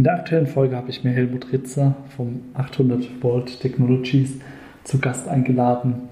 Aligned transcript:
In 0.00 0.04
der 0.04 0.14
aktuellen 0.14 0.46
Folge 0.46 0.76
habe 0.76 0.88
ich 0.88 1.04
mir 1.04 1.10
Helmut 1.10 1.52
Ritzer 1.52 1.94
vom 2.16 2.40
800 2.54 3.22
Volt 3.22 3.60
Technologies 3.60 4.38
zu 4.82 4.98
Gast 4.98 5.28
eingeladen, 5.28 6.08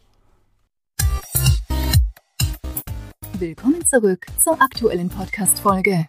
Willkommen 3.38 3.84
zurück 3.86 4.26
zur 4.42 4.60
aktuellen 4.60 5.08
Podcast-Folge. 5.08 6.08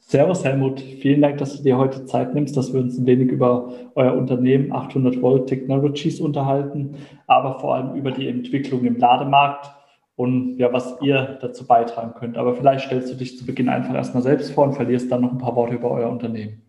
Servus 0.00 0.44
Helmut, 0.44 0.82
vielen 0.82 1.22
Dank, 1.22 1.38
dass 1.38 1.56
du 1.56 1.62
dir 1.62 1.78
heute 1.78 2.04
Zeit 2.04 2.34
nimmst, 2.34 2.54
dass 2.54 2.74
wir 2.74 2.80
uns 2.80 2.98
ein 2.98 3.06
wenig 3.06 3.30
über 3.30 3.72
euer 3.94 4.12
Unternehmen 4.12 4.70
800 4.70 5.22
Volt 5.22 5.48
Technologies 5.48 6.20
unterhalten, 6.20 6.96
aber 7.26 7.58
vor 7.58 7.74
allem 7.74 7.96
über 7.96 8.10
die 8.10 8.28
Entwicklung 8.28 8.84
im 8.84 8.98
Lademarkt 8.98 9.70
und 10.16 10.58
ja, 10.58 10.72
was 10.72 11.00
ihr 11.00 11.38
dazu 11.40 11.66
beitragen 11.66 12.14
könnt. 12.18 12.36
Aber 12.36 12.54
vielleicht 12.54 12.86
stellst 12.86 13.10
du 13.10 13.16
dich 13.16 13.36
zu 13.36 13.46
Beginn 13.46 13.68
einfach 13.68 13.94
erstmal 13.94 14.22
selbst 14.22 14.52
vor 14.52 14.64
und 14.64 14.74
verlierst 14.74 15.10
dann 15.10 15.22
noch 15.22 15.32
ein 15.32 15.38
paar 15.38 15.56
Worte 15.56 15.74
über 15.74 15.90
euer 15.90 16.10
Unternehmen. 16.10 16.62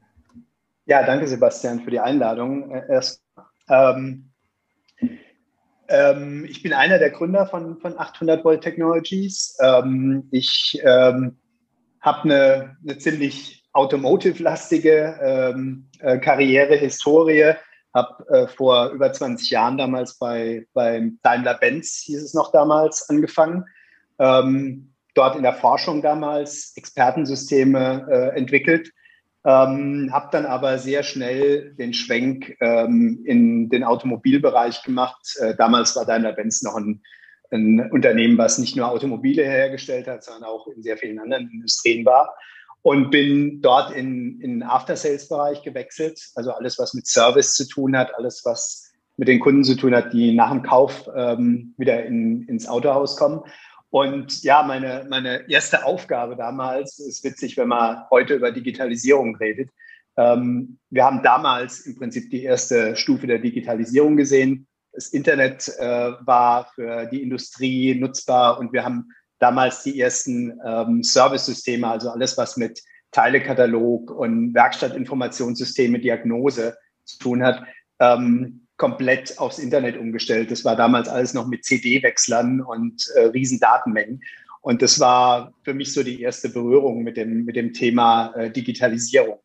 Ja, 0.85 1.03
danke 1.05 1.27
Sebastian 1.27 1.79
für 1.79 1.91
die 1.91 1.99
Einladung. 1.99 2.71
Äh, 2.71 2.83
erst, 2.89 3.23
ähm, 3.69 4.31
ähm, 5.87 6.45
ich 6.49 6.63
bin 6.63 6.73
einer 6.73 6.99
der 6.99 7.11
Gründer 7.11 7.45
von, 7.45 7.77
von 7.77 7.97
800 7.97 8.43
Volt 8.43 8.61
Technologies. 8.61 9.57
Ähm, 9.61 10.27
ich 10.31 10.79
ähm, 10.83 11.37
habe 12.01 12.23
eine, 12.23 12.77
eine 12.83 12.97
ziemlich 12.97 13.63
automotive-lastige 13.73 15.19
ähm, 15.21 15.87
äh, 15.99 16.17
Karriere, 16.17 16.75
Historie 16.75 17.53
habe 17.95 18.27
äh, 18.29 18.47
vor 18.47 18.89
über 18.89 19.11
20 19.11 19.49
Jahren 19.49 19.77
damals 19.77 20.19
bei, 20.19 20.67
bei 20.73 21.11
Daimler-Benz, 21.23 22.03
hieß 22.05 22.21
es 22.21 22.33
noch 22.33 22.51
damals, 22.51 23.09
angefangen. 23.09 23.63
Ähm, 24.19 24.91
dort 25.13 25.37
in 25.37 25.43
der 25.43 25.53
Forschung 25.53 26.01
damals 26.01 26.73
Expertensysteme 26.75 28.05
äh, 28.11 28.37
entwickelt. 28.37 28.91
Ähm, 29.45 30.09
habe 30.11 30.27
dann 30.31 30.45
aber 30.45 30.77
sehr 30.77 31.03
schnell 31.03 31.73
den 31.75 31.93
Schwenk 31.93 32.57
ähm, 32.59 33.23
in 33.25 33.69
den 33.69 33.83
Automobilbereich 33.85 34.83
gemacht. 34.83 35.37
Äh, 35.39 35.55
damals 35.55 35.95
war 35.95 36.05
Daimler-Benz 36.05 36.63
noch 36.63 36.75
ein, 36.75 37.01
ein 37.51 37.89
Unternehmen, 37.91 38.37
was 38.37 38.57
nicht 38.57 38.75
nur 38.75 38.89
Automobile 38.89 39.45
hergestellt 39.45 40.07
hat, 40.07 40.23
sondern 40.23 40.49
auch 40.49 40.67
in 40.67 40.83
sehr 40.83 40.97
vielen 40.97 41.19
anderen 41.19 41.49
Industrien 41.49 42.05
war 42.05 42.35
und 42.85 43.09
bin 43.09 43.63
dort 43.63 43.89
in, 43.95 44.39
den 44.39 44.61
After-Sales-Bereich 44.61 45.63
gewechselt. 45.63 46.21
Also 46.35 46.51
alles, 46.51 46.77
was 46.77 46.93
mit 46.93 47.07
Service 47.07 47.55
zu 47.55 47.67
tun 47.67 47.97
hat, 47.97 48.13
alles, 48.13 48.43
was 48.45 48.93
mit 49.17 49.27
den 49.27 49.39
Kunden 49.39 49.63
zu 49.63 49.75
tun 49.75 49.95
hat, 49.95 50.13
die 50.13 50.35
nach 50.35 50.51
dem 50.51 50.61
Kauf 50.61 51.09
ähm, 51.15 51.73
wieder 51.77 52.05
in, 52.05 52.43
ins 52.43 52.67
Autohaus 52.67 53.17
kommen. 53.17 53.41
Und 53.89 54.43
ja, 54.43 54.61
meine, 54.61 55.07
meine 55.09 55.49
erste 55.49 55.83
Aufgabe 55.83 56.35
damals, 56.35 56.99
ist 56.99 57.23
witzig, 57.23 57.57
wenn 57.57 57.69
man 57.69 58.03
heute 58.11 58.35
über 58.35 58.51
Digitalisierung 58.51 59.35
redet. 59.37 59.71
Ähm, 60.15 60.77
wir 60.91 61.05
haben 61.05 61.23
damals 61.23 61.87
im 61.87 61.95
Prinzip 61.95 62.29
die 62.29 62.43
erste 62.43 62.95
Stufe 62.95 63.25
der 63.25 63.39
Digitalisierung 63.39 64.15
gesehen. 64.15 64.67
Das 64.91 65.07
Internet 65.07 65.69
äh, 65.79 66.11
war 66.21 66.69
für 66.75 67.07
die 67.07 67.23
Industrie 67.23 67.95
nutzbar 67.95 68.59
und 68.59 68.73
wir 68.73 68.85
haben 68.85 69.09
damals 69.45 69.83
die 69.83 70.01
ersten 70.01 70.59
ähm, 70.65 71.03
Service-Systeme, 71.03 71.87
also 71.87 72.09
alles, 72.09 72.35
was 72.35 72.57
mit 72.57 72.81
Teilekatalog 73.11 74.09
und 74.09 74.55
Werkstattinformationssysteme, 74.55 75.99
Diagnose 75.99 76.75
zu 77.03 77.19
tun 77.19 77.43
hat, 77.43 77.61
ähm, 77.99 78.67
komplett 78.77 79.37
aufs 79.37 79.59
Internet 79.59 79.97
umgestellt. 79.97 80.49
Das 80.49 80.65
war 80.65 80.75
damals 80.75 81.07
alles 81.07 81.35
noch 81.35 81.45
mit 81.45 81.63
CD-Wechslern 81.63 82.61
und 82.61 83.05
äh, 83.15 83.25
riesen 83.27 83.59
Datenmengen. 83.59 84.19
Und 84.61 84.81
das 84.81 84.99
war 84.99 85.53
für 85.63 85.75
mich 85.75 85.93
so 85.93 86.01
die 86.01 86.23
erste 86.23 86.49
Berührung 86.49 87.03
mit 87.03 87.15
dem, 87.15 87.45
mit 87.45 87.55
dem 87.55 87.71
Thema 87.71 88.33
äh, 88.33 88.49
Digitalisierung. 88.49 89.39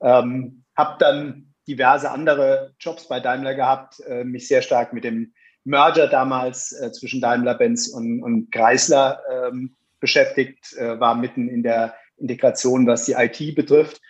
Ähm, 0.00 0.64
habe 0.74 0.96
dann 0.98 1.54
diverse 1.68 2.10
andere 2.10 2.74
Jobs 2.80 3.08
bei 3.08 3.20
Daimler 3.20 3.54
gehabt, 3.54 4.00
äh, 4.08 4.24
mich 4.24 4.48
sehr 4.48 4.62
stark 4.62 4.94
mit 4.94 5.04
dem 5.04 5.34
Merger 5.64 6.06
damals 6.06 6.72
äh, 6.72 6.92
zwischen 6.92 7.20
Daimler-Benz 7.20 7.88
und, 7.88 8.22
und 8.22 8.52
Chrysler 8.52 9.20
ähm, 9.30 9.74
beschäftigt, 10.00 10.74
äh, 10.76 11.00
war 11.00 11.14
mitten 11.14 11.48
in 11.48 11.62
der 11.62 11.94
Integration, 12.18 12.86
was 12.86 13.06
die 13.06 13.12
IT 13.12 13.54
betrifft. 13.54 14.00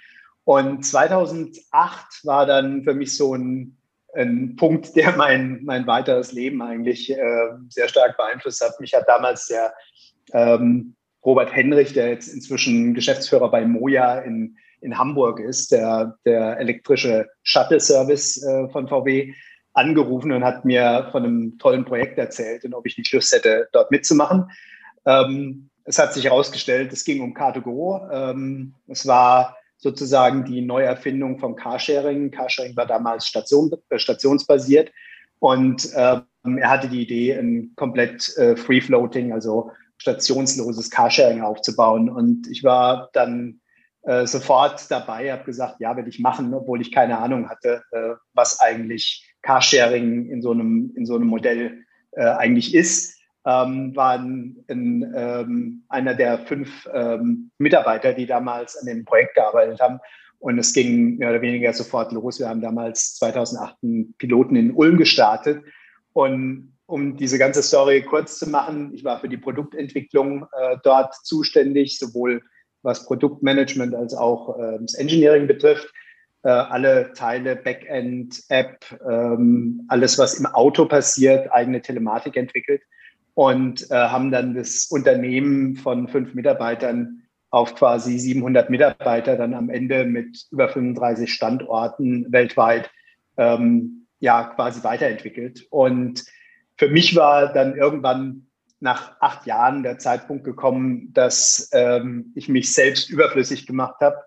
Und 0.44 0.84
2008 0.84 2.24
war 2.24 2.46
dann 2.46 2.82
für 2.84 2.94
mich 2.94 3.16
so 3.16 3.34
ein, 3.34 3.76
ein 4.14 4.56
Punkt, 4.56 4.94
der 4.96 5.16
mein, 5.16 5.60
mein 5.64 5.86
weiteres 5.86 6.32
Leben 6.32 6.60
eigentlich 6.62 7.10
äh, 7.10 7.48
sehr 7.68 7.88
stark 7.88 8.16
beeinflusst 8.16 8.62
hat. 8.62 8.78
Mich 8.80 8.94
hat 8.94 9.08
damals 9.08 9.46
der 9.46 9.72
ähm, 10.32 10.94
Robert 11.24 11.54
Henrich, 11.54 11.94
der 11.94 12.08
jetzt 12.08 12.28
inzwischen 12.28 12.92
Geschäftsführer 12.94 13.50
bei 13.50 13.64
Moja 13.64 14.18
in, 14.18 14.56
in 14.80 14.98
Hamburg 14.98 15.40
ist, 15.40 15.72
der, 15.72 16.18
der 16.26 16.58
elektrische 16.58 17.28
Shuttle-Service 17.42 18.42
äh, 18.42 18.68
von 18.68 18.86
VW, 18.86 19.32
angerufen 19.74 20.32
und 20.32 20.44
hat 20.44 20.64
mir 20.64 21.08
von 21.12 21.24
einem 21.24 21.58
tollen 21.58 21.84
Projekt 21.84 22.18
erzählt 22.18 22.64
und 22.64 22.74
ob 22.74 22.86
ich 22.86 22.96
nicht 22.96 23.12
Lust 23.12 23.34
hätte, 23.34 23.68
dort 23.72 23.90
mitzumachen. 23.90 24.50
Ähm, 25.04 25.68
es 25.84 25.98
hat 25.98 26.14
sich 26.14 26.24
herausgestellt, 26.24 26.92
es 26.92 27.04
ging 27.04 27.20
um 27.20 27.34
Car2Go. 27.34 28.10
Ähm, 28.10 28.74
es 28.86 29.06
war 29.06 29.56
sozusagen 29.76 30.44
die 30.44 30.62
Neuerfindung 30.62 31.38
vom 31.38 31.56
Carsharing. 31.56 32.30
Carsharing 32.30 32.76
war 32.76 32.86
damals 32.86 33.26
Station, 33.26 33.70
äh, 33.90 33.98
stationsbasiert 33.98 34.90
und 35.40 35.90
ähm, 35.94 36.58
er 36.58 36.70
hatte 36.70 36.88
die 36.88 37.02
Idee, 37.02 37.34
ein 37.34 37.72
komplett 37.76 38.34
äh, 38.38 38.56
Free-Floating, 38.56 39.32
also 39.32 39.72
stationsloses 39.98 40.90
Carsharing 40.90 41.42
aufzubauen. 41.42 42.08
Und 42.08 42.46
ich 42.50 42.64
war 42.64 43.10
dann 43.12 43.60
äh, 44.02 44.26
sofort 44.26 44.90
dabei, 44.90 45.32
habe 45.32 45.44
gesagt, 45.44 45.80
ja, 45.80 45.96
werde 45.96 46.08
ich 46.08 46.18
machen, 46.18 46.52
obwohl 46.54 46.80
ich 46.80 46.92
keine 46.92 47.18
Ahnung 47.18 47.48
hatte, 47.48 47.82
äh, 47.90 48.14
was 48.32 48.60
eigentlich 48.60 49.33
Carsharing 49.44 50.30
in 50.30 50.42
so 50.42 50.50
einem, 50.50 50.92
in 50.96 51.06
so 51.06 51.14
einem 51.14 51.28
Modell 51.28 51.84
äh, 52.12 52.24
eigentlich 52.24 52.74
ist. 52.74 53.20
ähm, 53.46 53.94
war 53.94 54.18
ein, 54.18 54.64
ein, 54.68 55.12
ähm, 55.14 55.84
einer 55.88 56.14
der 56.14 56.38
fünf 56.38 56.88
ähm, 56.94 57.50
Mitarbeiter, 57.58 58.14
die 58.14 58.24
damals 58.24 58.76
an 58.76 58.86
dem 58.86 59.04
Projekt 59.04 59.34
gearbeitet 59.34 59.80
haben. 59.80 60.00
Und 60.38 60.58
es 60.58 60.72
ging 60.72 61.18
mehr 61.18 61.30
oder 61.30 61.42
weniger 61.42 61.72
sofort 61.72 62.12
los. 62.12 62.38
Wir 62.38 62.48
haben 62.48 62.62
damals 62.62 63.16
2008 63.16 63.76
einen 63.82 64.14
Piloten 64.16 64.56
in 64.56 64.72
Ulm 64.72 64.96
gestartet. 64.96 65.62
Und 66.14 66.74
um 66.86 67.16
diese 67.16 67.38
ganze 67.38 67.62
Story 67.62 68.02
kurz 68.02 68.38
zu 68.38 68.48
machen, 68.48 68.92
ich 68.94 69.04
war 69.04 69.20
für 69.20 69.28
die 69.28 69.36
Produktentwicklung 69.36 70.46
äh, 70.52 70.76
dort 70.82 71.14
zuständig, 71.24 71.98
sowohl 71.98 72.42
was 72.82 73.06
Produktmanagement 73.06 73.94
als 73.94 74.14
auch 74.14 74.58
äh, 74.58 74.78
das 74.80 74.94
Engineering 74.94 75.46
betrifft. 75.46 75.92
Äh, 76.44 76.50
alle 76.50 77.14
Teile, 77.14 77.56
Backend, 77.56 78.42
App, 78.50 78.84
ähm, 79.10 79.86
alles, 79.88 80.18
was 80.18 80.38
im 80.38 80.44
Auto 80.44 80.84
passiert, 80.84 81.50
eigene 81.50 81.80
Telematik 81.80 82.36
entwickelt 82.36 82.82
und 83.32 83.90
äh, 83.90 83.94
haben 83.94 84.30
dann 84.30 84.54
das 84.54 84.88
Unternehmen 84.90 85.76
von 85.76 86.06
fünf 86.06 86.34
Mitarbeitern 86.34 87.22
auf 87.48 87.74
quasi 87.74 88.18
700 88.18 88.68
Mitarbeiter 88.68 89.36
dann 89.36 89.54
am 89.54 89.70
Ende 89.70 90.04
mit 90.04 90.44
über 90.50 90.68
35 90.68 91.32
Standorten 91.32 92.30
weltweit 92.30 92.90
ähm, 93.38 94.06
ja 94.20 94.44
quasi 94.44 94.84
weiterentwickelt. 94.84 95.66
Und 95.70 96.24
für 96.76 96.88
mich 96.88 97.16
war 97.16 97.54
dann 97.54 97.74
irgendwann 97.74 98.48
nach 98.80 99.16
acht 99.20 99.46
Jahren 99.46 99.82
der 99.82 99.98
Zeitpunkt 99.98 100.44
gekommen, 100.44 101.10
dass 101.14 101.70
ähm, 101.72 102.32
ich 102.34 102.50
mich 102.50 102.74
selbst 102.74 103.08
überflüssig 103.08 103.66
gemacht 103.66 103.96
habe, 104.00 104.18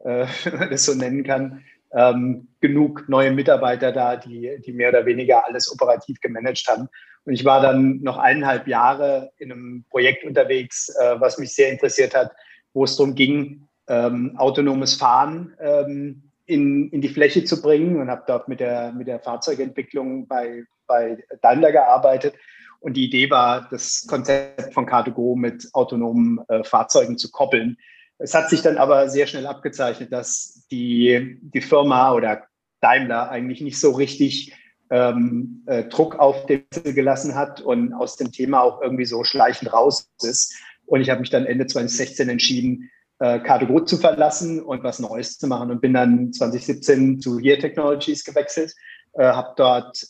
äh, 0.00 0.26
wenn 0.44 0.58
man 0.58 0.70
das 0.70 0.84
so 0.84 0.94
nennen 0.94 1.24
kann. 1.24 1.64
Ähm, 1.92 2.48
genug 2.60 3.08
neue 3.08 3.30
Mitarbeiter 3.30 3.92
da, 3.92 4.16
die, 4.16 4.60
die 4.64 4.72
mehr 4.72 4.90
oder 4.90 5.06
weniger 5.06 5.46
alles 5.46 5.72
operativ 5.72 6.20
gemanagt 6.20 6.66
haben. 6.68 6.88
Und 7.24 7.32
ich 7.32 7.44
war 7.44 7.60
dann 7.60 8.02
noch 8.02 8.18
eineinhalb 8.18 8.66
Jahre 8.66 9.32
in 9.38 9.52
einem 9.52 9.84
Projekt 9.90 10.24
unterwegs, 10.24 10.88
äh, 11.00 11.20
was 11.20 11.38
mich 11.38 11.54
sehr 11.54 11.70
interessiert 11.70 12.14
hat, 12.14 12.32
wo 12.72 12.84
es 12.84 12.96
darum 12.96 13.14
ging, 13.14 13.66
ähm, 13.88 14.34
autonomes 14.36 14.94
Fahren 14.94 15.54
ähm, 15.60 16.22
in, 16.46 16.90
in 16.90 17.00
die 17.00 17.08
Fläche 17.08 17.44
zu 17.44 17.60
bringen 17.60 18.00
und 18.00 18.10
habe 18.10 18.24
dort 18.26 18.48
mit 18.48 18.60
der, 18.60 18.92
mit 18.92 19.08
der 19.08 19.20
Fahrzeugentwicklung 19.20 20.26
bei, 20.26 20.64
bei 20.86 21.18
Daimler 21.42 21.72
gearbeitet. 21.72 22.34
Und 22.80 22.94
die 22.94 23.04
Idee 23.04 23.30
war, 23.30 23.68
das 23.70 24.06
Konzept 24.08 24.72
von 24.72 24.86
Car2Go 24.86 25.36
mit 25.36 25.68
autonomen 25.72 26.40
äh, 26.48 26.62
Fahrzeugen 26.62 27.18
zu 27.18 27.30
koppeln. 27.30 27.78
Es 28.18 28.34
hat 28.34 28.48
sich 28.48 28.62
dann 28.62 28.78
aber 28.78 29.08
sehr 29.08 29.26
schnell 29.26 29.46
abgezeichnet, 29.46 30.12
dass 30.12 30.66
die, 30.70 31.38
die 31.42 31.60
Firma 31.60 32.12
oder 32.12 32.44
Daimler 32.80 33.30
eigentlich 33.30 33.60
nicht 33.60 33.78
so 33.78 33.92
richtig 33.92 34.54
ähm, 34.90 35.62
äh, 35.66 35.84
Druck 35.84 36.18
auf 36.18 36.46
den 36.46 36.64
gelassen 36.84 37.34
hat 37.34 37.60
und 37.60 37.92
aus 37.92 38.16
dem 38.16 38.32
Thema 38.32 38.62
auch 38.62 38.80
irgendwie 38.80 39.04
so 39.04 39.24
schleichend 39.24 39.72
raus 39.72 40.10
ist. 40.22 40.54
Und 40.86 41.00
ich 41.00 41.10
habe 41.10 41.20
mich 41.20 41.30
dann 41.30 41.46
Ende 41.46 41.66
2016 41.66 42.28
entschieden, 42.28 42.90
äh, 43.18 43.38
Car2Go 43.38 43.84
zu 43.84 43.96
verlassen 43.96 44.62
und 44.62 44.82
was 44.82 44.98
Neues 44.98 45.38
zu 45.38 45.46
machen 45.46 45.70
und 45.70 45.80
bin 45.80 45.94
dann 45.94 46.32
2017 46.32 47.20
zu 47.20 47.38
Here 47.40 47.58
Technologies 47.58 48.24
gewechselt, 48.24 48.74
äh, 49.14 49.24
habe 49.24 49.54
dort 49.56 50.06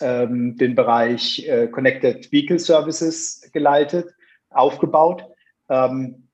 ähm, 0.00 0.56
den 0.56 0.74
Bereich 0.74 1.46
äh, 1.46 1.68
Connected 1.68 2.30
Vehicle 2.32 2.58
Services 2.58 3.48
geleitet, 3.52 4.12
aufgebaut. 4.50 5.24
Ähm, 5.68 6.25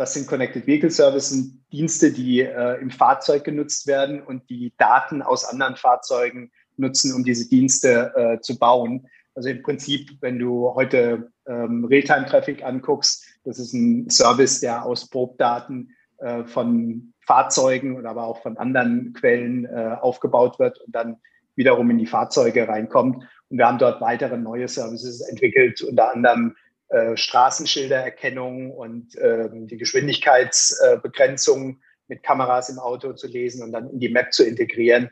was 0.00 0.14
sind 0.14 0.26
Connected 0.26 0.66
Vehicle 0.66 0.90
Services? 0.90 1.52
Dienste, 1.70 2.10
die 2.10 2.40
äh, 2.40 2.80
im 2.80 2.90
Fahrzeug 2.90 3.44
genutzt 3.44 3.86
werden 3.86 4.22
und 4.22 4.48
die 4.48 4.72
Daten 4.78 5.20
aus 5.20 5.44
anderen 5.44 5.76
Fahrzeugen 5.76 6.50
nutzen, 6.78 7.14
um 7.14 7.22
diese 7.22 7.48
Dienste 7.48 8.12
äh, 8.16 8.40
zu 8.40 8.58
bauen. 8.58 9.06
Also 9.34 9.50
im 9.50 9.62
Prinzip, 9.62 10.10
wenn 10.22 10.38
du 10.38 10.74
heute 10.74 11.30
ähm, 11.46 11.84
Realtime-Traffic 11.84 12.64
anguckst, 12.64 13.24
das 13.44 13.58
ist 13.58 13.74
ein 13.74 14.08
Service, 14.08 14.60
der 14.60 14.84
aus 14.86 15.08
Probdaten 15.08 15.94
äh, 16.18 16.44
von 16.44 17.12
Fahrzeugen 17.20 17.96
oder 17.96 18.10
aber 18.10 18.24
auch 18.24 18.42
von 18.42 18.56
anderen 18.56 19.12
Quellen 19.12 19.66
äh, 19.66 19.96
aufgebaut 20.00 20.58
wird 20.58 20.80
und 20.80 20.94
dann 20.94 21.18
wiederum 21.56 21.90
in 21.90 21.98
die 21.98 22.06
Fahrzeuge 22.06 22.66
reinkommt. 22.66 23.22
Und 23.50 23.58
wir 23.58 23.66
haben 23.66 23.78
dort 23.78 24.00
weitere 24.00 24.38
neue 24.38 24.66
Services 24.66 25.20
entwickelt, 25.20 25.82
unter 25.82 26.14
anderem 26.14 26.56
äh, 26.90 27.16
Straßenschildererkennung 27.16 28.72
und 28.72 29.16
ähm, 29.20 29.66
die 29.66 29.76
Geschwindigkeitsbegrenzung 29.76 31.80
mit 32.08 32.22
Kameras 32.22 32.68
im 32.68 32.78
Auto 32.78 33.12
zu 33.12 33.28
lesen 33.28 33.62
und 33.62 33.72
dann 33.72 33.90
in 33.90 34.00
die 34.00 34.08
Map 34.08 34.32
zu 34.32 34.44
integrieren. 34.44 35.10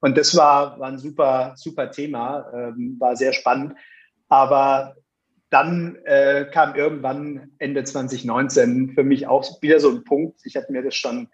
Und 0.00 0.18
das 0.18 0.36
war, 0.36 0.78
war 0.80 0.88
ein 0.88 0.98
super, 0.98 1.54
super 1.56 1.90
Thema, 1.90 2.50
ähm, 2.52 2.96
war 2.98 3.16
sehr 3.16 3.32
spannend. 3.32 3.74
Aber 4.28 4.96
dann 5.50 5.96
äh, 6.04 6.46
kam 6.52 6.74
irgendwann 6.74 7.52
Ende 7.58 7.84
2019 7.84 8.92
für 8.94 9.04
mich 9.04 9.26
auch 9.26 9.62
wieder 9.62 9.80
so 9.80 9.90
ein 9.90 10.04
Punkt. 10.04 10.40
Ich 10.44 10.56
hatte 10.56 10.72
mir 10.72 10.82
das 10.82 10.96
schon 10.96 11.28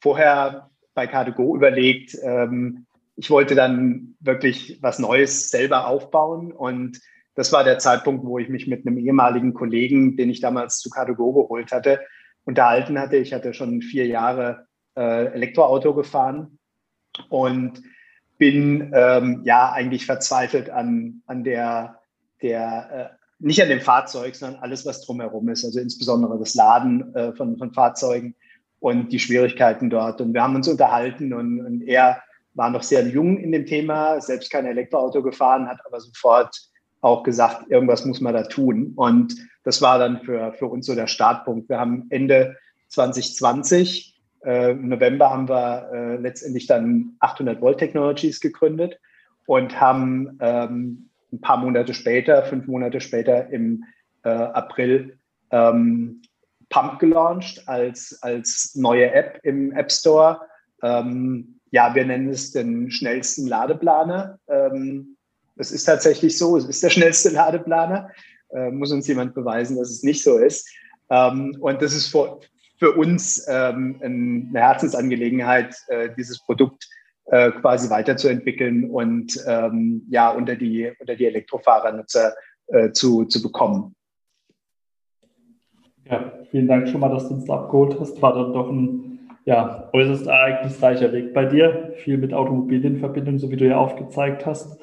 vorher 0.00 0.70
bei 0.94 1.04
Car2Go 1.04 1.54
überlegt. 1.54 2.16
Ähm, 2.22 2.86
ich 3.16 3.30
wollte 3.30 3.54
dann 3.54 4.16
wirklich 4.20 4.78
was 4.80 4.98
Neues 4.98 5.50
selber 5.50 5.86
aufbauen 5.86 6.52
und 6.52 7.00
das 7.34 7.52
war 7.52 7.64
der 7.64 7.78
Zeitpunkt, 7.78 8.24
wo 8.24 8.38
ich 8.38 8.48
mich 8.48 8.66
mit 8.66 8.86
einem 8.86 8.98
ehemaligen 8.98 9.54
Kollegen, 9.54 10.16
den 10.16 10.30
ich 10.30 10.40
damals 10.40 10.78
zu 10.78 10.88
Car2Go 10.88 11.42
geholt 11.42 11.72
hatte, 11.72 12.00
unterhalten 12.44 12.98
hatte. 12.98 13.16
Ich 13.16 13.32
hatte 13.32 13.54
schon 13.54 13.82
vier 13.82 14.06
Jahre 14.06 14.66
äh, 14.96 15.26
Elektroauto 15.26 15.94
gefahren 15.94 16.58
und 17.28 17.82
bin 18.38 18.92
ähm, 18.94 19.42
ja 19.44 19.72
eigentlich 19.72 20.06
verzweifelt 20.06 20.70
an, 20.70 21.22
an 21.26 21.44
der, 21.44 22.00
der 22.42 23.10
äh, 23.12 23.24
nicht 23.38 23.62
an 23.62 23.68
dem 23.68 23.80
Fahrzeug, 23.80 24.34
sondern 24.34 24.62
alles, 24.62 24.86
was 24.86 25.04
drumherum 25.04 25.48
ist, 25.48 25.64
also 25.64 25.80
insbesondere 25.80 26.38
das 26.38 26.54
Laden 26.54 27.14
äh, 27.14 27.32
von, 27.34 27.58
von 27.58 27.72
Fahrzeugen 27.72 28.34
und 28.80 29.12
die 29.12 29.18
Schwierigkeiten 29.18 29.90
dort. 29.90 30.20
Und 30.20 30.34
wir 30.34 30.42
haben 30.42 30.54
uns 30.54 30.68
unterhalten 30.68 31.32
und, 31.32 31.60
und 31.60 31.82
er 31.82 32.22
war 32.54 32.70
noch 32.70 32.82
sehr 32.82 33.06
jung 33.06 33.38
in 33.38 33.50
dem 33.50 33.66
Thema, 33.66 34.20
selbst 34.20 34.50
kein 34.50 34.66
Elektroauto 34.66 35.22
gefahren, 35.22 35.68
hat 35.68 35.80
aber 35.84 36.00
sofort 36.00 36.56
auch 37.04 37.22
gesagt, 37.22 37.70
irgendwas 37.70 38.06
muss 38.06 38.22
man 38.22 38.32
da 38.32 38.44
tun. 38.44 38.94
Und 38.96 39.36
das 39.62 39.82
war 39.82 39.98
dann 39.98 40.22
für, 40.22 40.54
für 40.54 40.66
uns 40.66 40.86
so 40.86 40.94
der 40.94 41.06
Startpunkt. 41.06 41.68
Wir 41.68 41.78
haben 41.78 42.06
Ende 42.08 42.56
2020, 42.88 44.18
äh, 44.44 44.70
im 44.70 44.88
November 44.88 45.30
haben 45.30 45.48
wir 45.48 45.90
äh, 45.92 46.16
letztendlich 46.16 46.66
dann 46.66 47.16
800 47.20 47.60
Volt 47.60 47.78
Technologies 47.78 48.40
gegründet 48.40 48.98
und 49.46 49.78
haben 49.78 50.38
ähm, 50.40 51.10
ein 51.30 51.40
paar 51.42 51.58
Monate 51.58 51.92
später, 51.92 52.42
fünf 52.44 52.66
Monate 52.66 53.00
später 53.02 53.50
im 53.50 53.84
äh, 54.22 54.30
April 54.30 55.18
ähm, 55.50 56.22
Pump 56.70 56.98
gelauncht 57.00 57.68
als, 57.68 58.18
als 58.22 58.74
neue 58.76 59.12
App 59.12 59.40
im 59.42 59.72
App 59.72 59.92
Store. 59.92 60.40
Ähm, 60.82 61.60
ja, 61.70 61.94
wir 61.94 62.06
nennen 62.06 62.30
es 62.30 62.52
den 62.52 62.90
schnellsten 62.90 63.46
Ladeplaner. 63.46 64.38
Ähm, 64.48 65.13
es 65.56 65.70
ist 65.70 65.84
tatsächlich 65.84 66.36
so, 66.38 66.56
es 66.56 66.64
ist 66.66 66.82
der 66.82 66.90
schnellste 66.90 67.28
Ladeplaner. 67.32 68.10
Äh, 68.50 68.70
muss 68.70 68.92
uns 68.92 69.08
jemand 69.08 69.34
beweisen, 69.34 69.76
dass 69.76 69.90
es 69.90 70.02
nicht 70.02 70.22
so 70.22 70.38
ist. 70.38 70.68
Ähm, 71.10 71.56
und 71.60 71.82
das 71.82 71.94
ist 71.94 72.08
für, 72.08 72.40
für 72.78 72.92
uns 72.92 73.46
ähm, 73.48 74.00
eine 74.02 74.60
Herzensangelegenheit, 74.60 75.76
äh, 75.88 76.10
dieses 76.16 76.42
Produkt 76.44 76.88
äh, 77.26 77.50
quasi 77.52 77.88
weiterzuentwickeln 77.90 78.90
und 78.90 79.42
ähm, 79.46 80.06
ja 80.10 80.30
unter 80.30 80.56
die, 80.56 80.92
unter 80.98 81.16
die 81.16 81.26
Elektrofahrernutzer 81.26 82.34
äh, 82.66 82.92
zu, 82.92 83.24
zu 83.24 83.42
bekommen. 83.42 83.94
Ja, 86.04 86.32
vielen 86.50 86.68
Dank 86.68 86.88
schon 86.88 87.00
mal, 87.00 87.08
dass 87.08 87.28
du 87.28 87.34
uns 87.34 87.48
abgeholt 87.48 87.98
hast. 87.98 88.20
War 88.20 88.34
dann 88.34 88.52
doch 88.52 88.70
ein 88.70 89.14
ja, 89.46 89.88
äußerst 89.92 90.26
ereignisreicher 90.26 91.12
Weg 91.12 91.32
bei 91.32 91.46
dir. 91.46 91.94
Viel 91.96 92.18
mit 92.18 92.34
Automobil 92.34 92.84
in 92.84 92.98
Verbindung, 92.98 93.38
so 93.38 93.50
wie 93.50 93.56
du 93.56 93.66
ja 93.66 93.78
aufgezeigt 93.78 94.44
hast. 94.44 94.78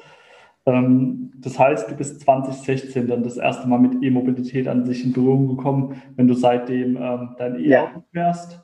Ähm, 0.66 1.32
das 1.36 1.58
heißt, 1.58 1.90
du 1.90 1.96
bist 1.96 2.20
2016 2.20 3.08
dann 3.08 3.22
das 3.22 3.36
erste 3.36 3.68
Mal 3.68 3.78
mit 3.78 4.02
E-Mobilität 4.02 4.68
an 4.68 4.84
sich 4.84 5.04
in 5.04 5.12
Berührung 5.12 5.56
gekommen, 5.56 6.00
wenn 6.16 6.28
du 6.28 6.34
seitdem 6.34 6.96
ähm, 6.96 7.34
dein 7.38 7.58
E-Auto 7.58 8.02
fährst? 8.12 8.60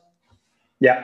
Ja, 0.80 0.96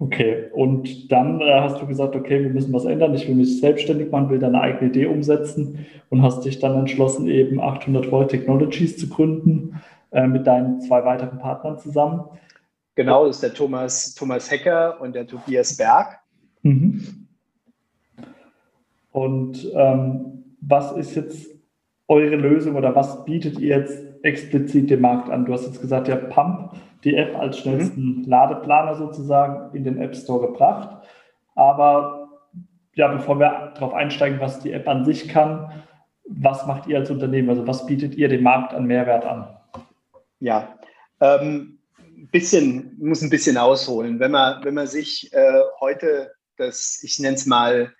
Okay, 0.00 0.50
und 0.52 1.10
dann 1.12 1.40
äh, 1.40 1.60
hast 1.60 1.80
du 1.80 1.86
gesagt, 1.86 2.16
okay, 2.16 2.42
wir 2.42 2.50
müssen 2.50 2.72
was 2.72 2.84
ändern, 2.84 3.14
ich 3.14 3.28
will 3.28 3.36
mich 3.36 3.60
selbstständig 3.60 4.10
machen, 4.10 4.28
will 4.28 4.40
deine 4.40 4.60
eigene 4.60 4.90
Idee 4.90 5.06
umsetzen 5.06 5.86
und 6.10 6.22
hast 6.22 6.44
dich 6.44 6.58
dann 6.58 6.76
entschlossen, 6.76 7.28
eben 7.28 7.60
800 7.60 8.10
Volt 8.10 8.30
Technologies 8.30 8.98
zu 8.98 9.08
gründen 9.08 9.80
äh, 10.10 10.26
mit 10.26 10.46
deinen 10.46 10.80
zwei 10.80 11.04
weiteren 11.04 11.38
Partnern 11.38 11.78
zusammen. 11.78 12.24
Genau, 12.96 13.26
das 13.26 13.36
ist 13.36 13.42
der 13.44 13.54
Thomas, 13.54 14.14
Thomas 14.14 14.50
Hecker 14.50 15.00
und 15.00 15.14
der 15.14 15.26
Tobias 15.26 15.76
Berg. 15.76 16.18
Mhm. 16.62 17.23
Und 19.14 19.70
ähm, 19.74 20.56
was 20.60 20.90
ist 20.90 21.14
jetzt 21.14 21.48
eure 22.08 22.34
Lösung 22.34 22.74
oder 22.74 22.96
was 22.96 23.24
bietet 23.24 23.60
ihr 23.60 23.78
jetzt 23.78 24.02
explizit 24.24 24.90
dem 24.90 25.02
Markt 25.02 25.30
an? 25.30 25.44
Du 25.44 25.52
hast 25.52 25.66
jetzt 25.66 25.80
gesagt, 25.80 26.08
ja, 26.08 26.16
Pump 26.16 26.72
die 27.04 27.14
App 27.14 27.38
als 27.38 27.58
schnellsten 27.58 28.22
mhm. 28.22 28.24
Ladeplaner 28.24 28.96
sozusagen 28.96 29.72
in 29.76 29.84
den 29.84 30.00
App 30.00 30.16
Store 30.16 30.48
gebracht. 30.48 31.06
Aber 31.54 32.28
ja, 32.94 33.06
bevor 33.06 33.38
wir 33.38 33.72
darauf 33.74 33.94
einsteigen, 33.94 34.40
was 34.40 34.58
die 34.58 34.72
App 34.72 34.88
an 34.88 35.04
sich 35.04 35.28
kann, 35.28 35.70
Was 36.26 36.66
macht 36.66 36.88
ihr 36.88 36.98
als 36.98 37.10
Unternehmen? 37.10 37.50
Also 37.50 37.66
was 37.68 37.86
bietet 37.86 38.16
ihr 38.16 38.28
dem 38.28 38.42
Markt 38.42 38.74
an 38.74 38.86
Mehrwert 38.86 39.24
an? 39.24 39.46
Ja, 40.40 40.76
ähm, 41.20 41.78
bisschen, 42.32 42.96
muss 42.98 43.22
ein 43.22 43.30
bisschen 43.30 43.58
ausholen. 43.58 44.18
Wenn 44.18 44.32
man, 44.32 44.64
wenn 44.64 44.74
man 44.74 44.88
sich 44.88 45.30
äh, 45.32 45.60
heute 45.80 46.32
das, 46.56 47.00
ich 47.04 47.20
nenne 47.20 47.34
es 47.36 47.46
mal, 47.46 47.92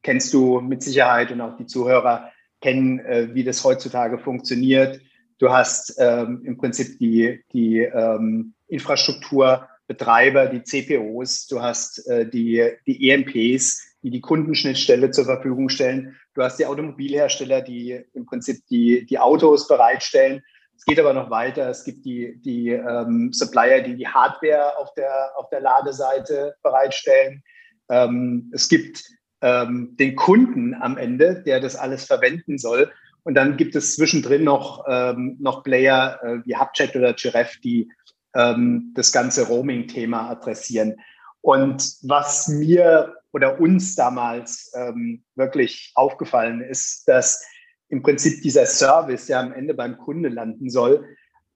kennst 0.02 0.32
du 0.32 0.60
mit 0.60 0.82
Sicherheit 0.82 1.30
und 1.32 1.40
auch 1.40 1.56
die 1.56 1.66
Zuhörer 1.66 2.30
kennen, 2.60 3.00
äh, 3.00 3.28
wie 3.32 3.44
das 3.44 3.64
heutzutage 3.64 4.18
funktioniert. 4.18 5.00
Du 5.38 5.50
hast 5.50 5.96
ähm, 5.98 6.42
im 6.44 6.58
Prinzip 6.58 6.98
die, 6.98 7.42
die 7.52 7.78
ähm, 7.78 8.54
Infrastrukturbetreiber, 8.68 10.46
die 10.46 10.62
CPOs, 10.62 11.46
du 11.46 11.62
hast 11.62 12.06
äh, 12.08 12.28
die, 12.28 12.70
die 12.86 13.10
EMPs, 13.10 13.96
die 14.02 14.10
die 14.10 14.20
Kundenschnittstelle 14.20 15.10
zur 15.10 15.24
Verfügung 15.24 15.68
stellen. 15.68 16.16
Du 16.34 16.42
hast 16.42 16.58
die 16.58 16.66
Automobilhersteller, 16.66 17.62
die 17.62 18.00
im 18.14 18.26
Prinzip 18.26 18.66
die, 18.68 19.06
die 19.06 19.18
Autos 19.18 19.66
bereitstellen. 19.66 20.42
Es 20.80 20.86
geht 20.86 20.98
aber 20.98 21.12
noch 21.12 21.28
weiter. 21.28 21.68
Es 21.68 21.84
gibt 21.84 22.06
die, 22.06 22.40
die 22.40 22.70
ähm, 22.70 23.34
Supplier, 23.34 23.82
die 23.82 23.96
die 23.96 24.08
Hardware 24.08 24.78
auf 24.78 24.94
der, 24.94 25.30
auf 25.36 25.50
der 25.50 25.60
Ladeseite 25.60 26.56
bereitstellen. 26.62 27.42
Ähm, 27.90 28.50
es 28.54 28.66
gibt 28.66 29.04
ähm, 29.42 29.94
den 30.00 30.16
Kunden 30.16 30.74
am 30.74 30.96
Ende, 30.96 31.42
der 31.42 31.60
das 31.60 31.76
alles 31.76 32.06
verwenden 32.06 32.56
soll. 32.56 32.90
Und 33.24 33.34
dann 33.34 33.58
gibt 33.58 33.76
es 33.76 33.96
zwischendrin 33.96 34.42
noch, 34.42 34.86
ähm, 34.88 35.36
noch 35.38 35.64
Player 35.64 36.18
äh, 36.22 36.46
wie 36.46 36.56
Hubchat 36.56 36.96
oder 36.96 37.12
Giref, 37.12 37.60
die 37.60 37.92
ähm, 38.34 38.92
das 38.94 39.12
ganze 39.12 39.48
Roaming-Thema 39.48 40.30
adressieren. 40.30 40.96
Und 41.42 41.96
was 42.04 42.48
mir 42.48 43.16
oder 43.32 43.60
uns 43.60 43.96
damals 43.96 44.72
ähm, 44.74 45.24
wirklich 45.34 45.92
aufgefallen 45.94 46.62
ist, 46.62 47.06
dass 47.06 47.44
im 47.90 48.02
Prinzip 48.02 48.40
dieser 48.42 48.66
Service, 48.66 49.26
der 49.26 49.40
am 49.40 49.52
Ende 49.52 49.74
beim 49.74 49.98
Kunde 49.98 50.28
landen 50.28 50.70
soll, 50.70 51.04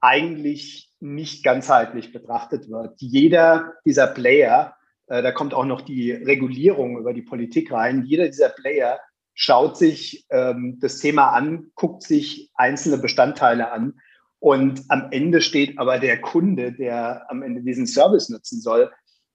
eigentlich 0.01 0.91
nicht 0.99 1.43
ganzheitlich 1.43 2.11
betrachtet 2.11 2.69
wird. 2.69 2.93
Jeder 2.97 3.73
dieser 3.85 4.07
Player, 4.07 4.75
äh, 5.07 5.23
da 5.23 5.31
kommt 5.31 5.53
auch 5.53 5.65
noch 5.65 5.81
die 5.81 6.11
Regulierung 6.11 6.97
über 6.99 7.13
die 7.13 7.21
Politik 7.21 7.71
rein, 7.71 8.03
jeder 8.05 8.27
dieser 8.27 8.49
Player 8.49 8.99
schaut 9.33 9.77
sich 9.77 10.25
ähm, 10.29 10.77
das 10.79 10.99
Thema 10.99 11.29
an, 11.29 11.71
guckt 11.75 12.03
sich 12.03 12.51
einzelne 12.55 12.97
Bestandteile 12.97 13.71
an 13.71 13.95
und 14.39 14.83
am 14.89 15.07
Ende 15.11 15.41
steht 15.41 15.79
aber 15.79 15.99
der 15.99 16.21
Kunde, 16.21 16.71
der 16.71 17.29
am 17.29 17.41
Ende 17.41 17.61
diesen 17.61 17.87
Service 17.87 18.29
nutzen 18.29 18.61
soll, 18.61 18.91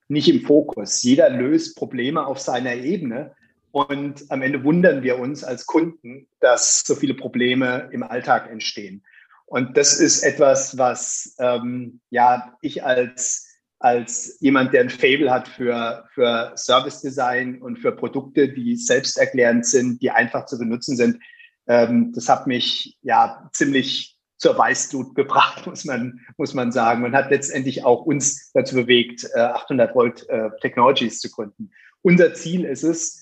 nicht 0.09 0.28
im 0.28 0.42
Fokus. 0.42 1.02
Jeder 1.02 1.30
löst 1.30 1.76
Probleme 1.76 2.26
auf 2.26 2.38
seiner 2.40 2.75
Ebene 2.75 3.35
und 3.72 4.30
am 4.30 4.42
Ende 4.42 4.64
wundern 4.64 5.02
wir 5.02 5.18
uns 5.18 5.44
als 5.44 5.66
Kunden, 5.66 6.28
dass 6.40 6.80
so 6.80 6.94
viele 6.94 7.14
Probleme 7.14 7.88
im 7.92 8.02
Alltag 8.02 8.50
entstehen. 8.50 9.04
Und 9.46 9.76
das 9.76 9.98
ist 9.98 10.22
etwas, 10.22 10.78
was 10.78 11.34
ähm, 11.38 12.00
ja 12.10 12.56
ich 12.62 12.84
als 12.84 13.46
als 13.80 14.36
jemand, 14.40 14.74
der 14.74 14.82
ein 14.82 14.90
Fable 14.90 15.30
hat 15.30 15.48
für, 15.48 16.04
für 16.12 16.52
Service 16.54 17.00
Design 17.00 17.60
und 17.62 17.78
für 17.78 17.92
Produkte, 17.92 18.50
die 18.50 18.76
selbsterklärend 18.76 19.64
sind, 19.64 20.02
die 20.02 20.10
einfach 20.10 20.44
zu 20.44 20.58
benutzen 20.58 20.96
sind. 20.96 21.18
Ähm, 21.66 22.12
das 22.14 22.28
hat 22.28 22.46
mich 22.46 22.98
ja 23.00 23.48
ziemlich 23.54 24.18
zur 24.36 24.56
Weißglut 24.56 25.14
gebracht, 25.14 25.66
muss 25.66 25.86
man, 25.86 26.20
muss 26.36 26.52
man 26.52 26.72
sagen. 26.72 27.00
Man 27.00 27.14
hat 27.14 27.30
letztendlich 27.30 27.84
auch 27.84 28.04
uns 28.04 28.52
dazu 28.52 28.74
bewegt, 28.74 29.34
800 29.34 29.90
äh, 29.90 29.94
Volt 29.94 30.28
äh, 30.28 30.50
Technologies 30.60 31.18
zu 31.18 31.30
gründen. 31.30 31.70
Unser 32.02 32.34
Ziel 32.34 32.64
ist 32.64 32.82
es, 32.82 33.19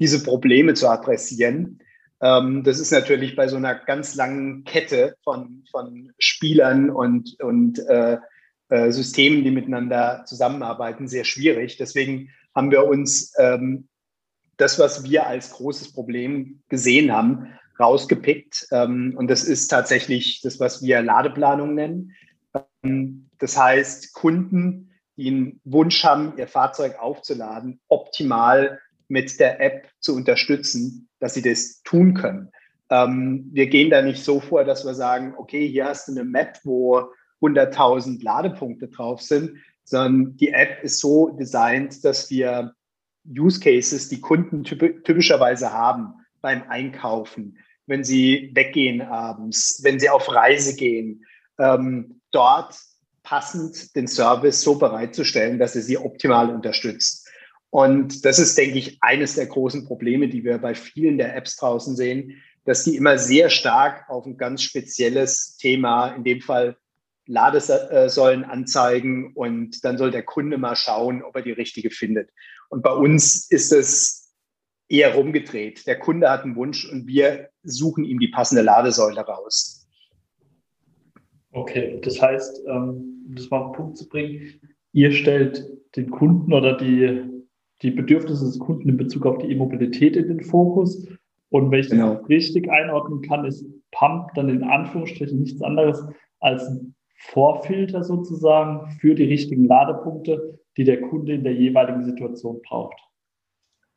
diese 0.00 0.22
Probleme 0.22 0.74
zu 0.74 0.88
adressieren. 0.88 1.78
Ähm, 2.20 2.64
das 2.64 2.80
ist 2.80 2.90
natürlich 2.90 3.36
bei 3.36 3.46
so 3.46 3.56
einer 3.56 3.74
ganz 3.74 4.14
langen 4.16 4.64
Kette 4.64 5.14
von, 5.22 5.64
von 5.70 6.12
Spielern 6.18 6.90
und, 6.90 7.40
und 7.40 7.78
äh, 7.88 8.18
äh, 8.70 8.90
Systemen, 8.90 9.44
die 9.44 9.50
miteinander 9.50 10.24
zusammenarbeiten, 10.26 11.06
sehr 11.06 11.24
schwierig. 11.24 11.76
Deswegen 11.76 12.30
haben 12.54 12.70
wir 12.70 12.84
uns 12.84 13.32
ähm, 13.38 13.88
das, 14.56 14.78
was 14.78 15.04
wir 15.04 15.26
als 15.26 15.50
großes 15.52 15.92
Problem 15.92 16.62
gesehen 16.68 17.12
haben, 17.12 17.46
rausgepickt. 17.78 18.68
Ähm, 18.72 19.14
und 19.16 19.28
das 19.28 19.44
ist 19.44 19.68
tatsächlich 19.68 20.40
das, 20.42 20.60
was 20.60 20.82
wir 20.82 21.02
Ladeplanung 21.02 21.74
nennen. 21.74 22.14
Ähm, 22.82 23.28
das 23.38 23.56
heißt, 23.56 24.12
Kunden, 24.12 24.90
die 25.16 25.28
einen 25.28 25.60
Wunsch 25.64 26.04
haben, 26.04 26.34
ihr 26.36 26.46
Fahrzeug 26.46 26.98
aufzuladen, 26.98 27.80
optimal 27.88 28.78
mit 29.10 29.38
der 29.40 29.60
App 29.60 29.88
zu 30.00 30.14
unterstützen, 30.14 31.08
dass 31.18 31.34
sie 31.34 31.42
das 31.42 31.82
tun 31.82 32.14
können. 32.14 32.50
Ähm, 32.90 33.48
wir 33.52 33.66
gehen 33.66 33.90
da 33.90 34.02
nicht 34.02 34.24
so 34.24 34.40
vor, 34.40 34.64
dass 34.64 34.84
wir 34.84 34.94
sagen, 34.94 35.34
okay, 35.36 35.68
hier 35.68 35.86
hast 35.86 36.08
du 36.08 36.12
eine 36.12 36.24
Map, 36.24 36.58
wo 36.64 37.04
100.000 37.40 38.22
Ladepunkte 38.22 38.88
drauf 38.88 39.22
sind, 39.22 39.56
sondern 39.84 40.36
die 40.36 40.52
App 40.52 40.82
ist 40.82 41.00
so 41.00 41.30
designt, 41.30 42.04
dass 42.04 42.30
wir 42.30 42.74
Use 43.28 43.60
Cases, 43.60 44.08
die 44.08 44.20
Kunden 44.20 44.64
typischerweise 44.64 45.72
haben 45.72 46.14
beim 46.40 46.62
Einkaufen, 46.68 47.58
wenn 47.86 48.04
sie 48.04 48.50
weggehen 48.54 49.02
abends, 49.02 49.80
wenn 49.82 50.00
sie 50.00 50.08
auf 50.08 50.32
Reise 50.32 50.76
gehen, 50.76 51.24
ähm, 51.58 52.20
dort 52.30 52.76
passend 53.22 53.94
den 53.94 54.08
Service 54.08 54.62
so 54.62 54.76
bereitzustellen, 54.76 55.58
dass 55.58 55.76
er 55.76 55.82
sie 55.82 55.98
optimal 55.98 56.50
unterstützt. 56.54 57.19
Und 57.70 58.24
das 58.24 58.38
ist, 58.38 58.58
denke 58.58 58.78
ich, 58.78 58.98
eines 59.00 59.34
der 59.34 59.46
großen 59.46 59.86
Probleme, 59.86 60.28
die 60.28 60.44
wir 60.44 60.58
bei 60.58 60.74
vielen 60.74 61.18
der 61.18 61.36
Apps 61.36 61.56
draußen 61.56 61.96
sehen, 61.96 62.42
dass 62.64 62.84
die 62.84 62.96
immer 62.96 63.16
sehr 63.16 63.48
stark 63.48 64.08
auf 64.08 64.26
ein 64.26 64.36
ganz 64.36 64.62
spezielles 64.62 65.56
Thema, 65.56 66.14
in 66.14 66.24
dem 66.24 66.40
Fall 66.40 66.76
Ladesäulen 67.26 68.44
anzeigen 68.44 69.32
und 69.34 69.84
dann 69.84 69.98
soll 69.98 70.10
der 70.10 70.24
Kunde 70.24 70.58
mal 70.58 70.74
schauen, 70.74 71.22
ob 71.22 71.36
er 71.36 71.42
die 71.42 71.52
richtige 71.52 71.90
findet. 71.90 72.28
Und 72.70 72.82
bei 72.82 72.92
uns 72.92 73.48
ist 73.50 73.72
es 73.72 74.34
eher 74.88 75.14
rumgedreht. 75.14 75.86
Der 75.86 75.98
Kunde 75.98 76.28
hat 76.28 76.42
einen 76.42 76.56
Wunsch 76.56 76.90
und 76.90 77.06
wir 77.06 77.50
suchen 77.62 78.04
ihm 78.04 78.18
die 78.18 78.28
passende 78.28 78.62
Ladesäule 78.62 79.20
raus. 79.20 79.86
Okay, 81.52 82.00
das 82.02 82.20
heißt, 82.20 82.66
um 82.66 83.24
das 83.28 83.48
mal 83.48 83.58
auf 83.58 83.72
den 83.72 83.76
Punkt 83.76 83.98
zu 83.98 84.08
bringen, 84.08 84.60
ihr 84.92 85.12
stellt 85.12 85.64
den 85.94 86.10
Kunden 86.10 86.52
oder 86.52 86.76
die 86.76 87.29
die 87.82 87.90
Bedürfnisse 87.90 88.44
des 88.44 88.58
Kunden 88.58 88.88
in 88.88 88.96
Bezug 88.96 89.26
auf 89.26 89.38
die 89.38 89.50
E-Mobilität 89.50 90.16
in 90.16 90.28
den 90.28 90.42
Fokus. 90.42 91.06
Und 91.48 91.70
wenn 91.70 91.80
ich 91.80 91.90
genau. 91.90 92.14
das 92.14 92.28
richtig 92.28 92.70
einordnen 92.70 93.22
kann, 93.22 93.44
ist 93.44 93.64
Pump 93.92 94.34
dann 94.34 94.48
in 94.48 94.62
Anführungsstrichen 94.62 95.40
nichts 95.40 95.62
anderes 95.62 96.02
als 96.40 96.66
ein 96.68 96.94
Vorfilter 97.16 98.02
sozusagen 98.02 98.90
für 99.00 99.14
die 99.14 99.24
richtigen 99.24 99.66
Ladepunkte, 99.66 100.58
die 100.76 100.84
der 100.84 101.00
Kunde 101.02 101.34
in 101.34 101.44
der 101.44 101.54
jeweiligen 101.54 102.04
Situation 102.04 102.60
braucht. 102.62 102.98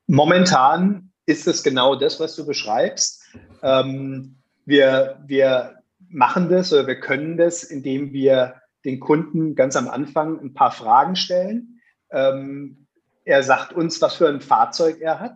Momentan 0.07 1.11
ist 1.25 1.47
es 1.47 1.63
genau 1.63 1.95
das, 1.95 2.19
was 2.19 2.35
du 2.35 2.45
beschreibst. 2.45 3.23
Ähm, 3.61 4.35
wir, 4.65 5.23
wir 5.25 5.75
machen 6.09 6.49
das 6.49 6.73
oder 6.73 6.87
wir 6.87 6.99
können 6.99 7.37
das, 7.37 7.63
indem 7.63 8.11
wir 8.11 8.55
den 8.83 8.99
Kunden 8.99 9.55
ganz 9.55 9.75
am 9.75 9.87
Anfang 9.87 10.39
ein 10.39 10.53
paar 10.53 10.71
Fragen 10.71 11.15
stellen. 11.15 11.79
Ähm, 12.11 12.82
er 13.25 13.43
sagt 13.43 13.73
uns, 13.73 14.01
was 14.01 14.15
für 14.15 14.27
ein 14.27 14.41
Fahrzeug 14.41 15.01
er 15.01 15.19
hat. 15.19 15.35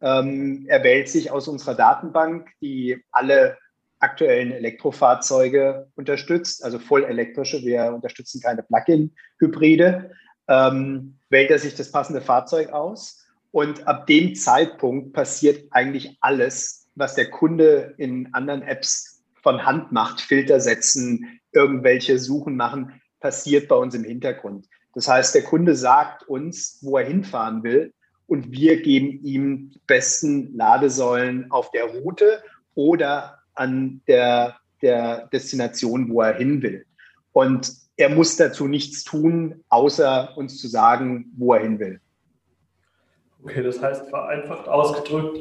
Ähm, 0.00 0.64
er 0.68 0.82
wählt 0.82 1.08
sich 1.08 1.30
aus 1.30 1.48
unserer 1.48 1.74
Datenbank, 1.74 2.50
die 2.60 3.02
alle 3.12 3.56
aktuellen 4.00 4.50
Elektrofahrzeuge 4.50 5.88
unterstützt, 5.94 6.64
also 6.64 6.78
voll 6.78 7.04
elektrische. 7.04 7.62
Wir 7.62 7.92
unterstützen 7.94 8.40
keine 8.40 8.64
Plug-in-Hybride. 8.64 10.10
Ähm, 10.48 11.18
wählt 11.30 11.50
er 11.50 11.58
sich 11.58 11.76
das 11.76 11.92
passende 11.92 12.20
Fahrzeug 12.20 12.72
aus. 12.72 13.24
Und 13.52 13.86
ab 13.86 14.06
dem 14.06 14.34
Zeitpunkt 14.34 15.12
passiert 15.12 15.66
eigentlich 15.70 16.16
alles, 16.20 16.88
was 16.94 17.14
der 17.14 17.30
Kunde 17.30 17.94
in 17.96 18.32
anderen 18.34 18.62
Apps 18.62 19.22
von 19.42 19.64
Hand 19.64 19.92
macht, 19.92 20.20
Filter 20.20 20.60
setzen, 20.60 21.40
irgendwelche 21.52 22.18
Suchen 22.18 22.56
machen, 22.56 23.00
passiert 23.20 23.68
bei 23.68 23.76
uns 23.76 23.94
im 23.94 24.04
Hintergrund. 24.04 24.66
Das 24.94 25.08
heißt, 25.08 25.34
der 25.34 25.42
Kunde 25.42 25.74
sagt 25.74 26.28
uns, 26.28 26.78
wo 26.82 26.98
er 26.98 27.06
hinfahren 27.06 27.62
will 27.62 27.92
und 28.26 28.50
wir 28.50 28.82
geben 28.82 29.20
ihm 29.24 29.70
die 29.70 29.80
besten 29.86 30.56
Ladesäulen 30.56 31.50
auf 31.50 31.70
der 31.70 31.84
Route 31.84 32.42
oder 32.74 33.38
an 33.54 34.00
der, 34.06 34.56
der 34.80 35.28
Destination, 35.32 36.10
wo 36.10 36.22
er 36.22 36.34
hin 36.34 36.62
will. 36.62 36.84
Und 37.32 37.72
er 37.96 38.08
muss 38.08 38.36
dazu 38.36 38.68
nichts 38.68 39.04
tun, 39.04 39.62
außer 39.68 40.36
uns 40.36 40.58
zu 40.58 40.68
sagen, 40.68 41.32
wo 41.36 41.54
er 41.54 41.62
hin 41.62 41.78
will. 41.78 42.00
Okay, 43.42 43.62
das 43.62 43.82
heißt 43.82 44.08
vereinfacht 44.08 44.68
ausgedrückt, 44.68 45.38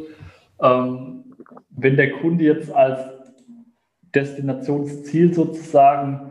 ähm, 0.62 1.36
wenn 1.70 1.98
der 1.98 2.12
Kunde 2.20 2.44
jetzt 2.44 2.72
als 2.72 3.00
Destinationsziel 4.14 5.34
sozusagen 5.34 6.31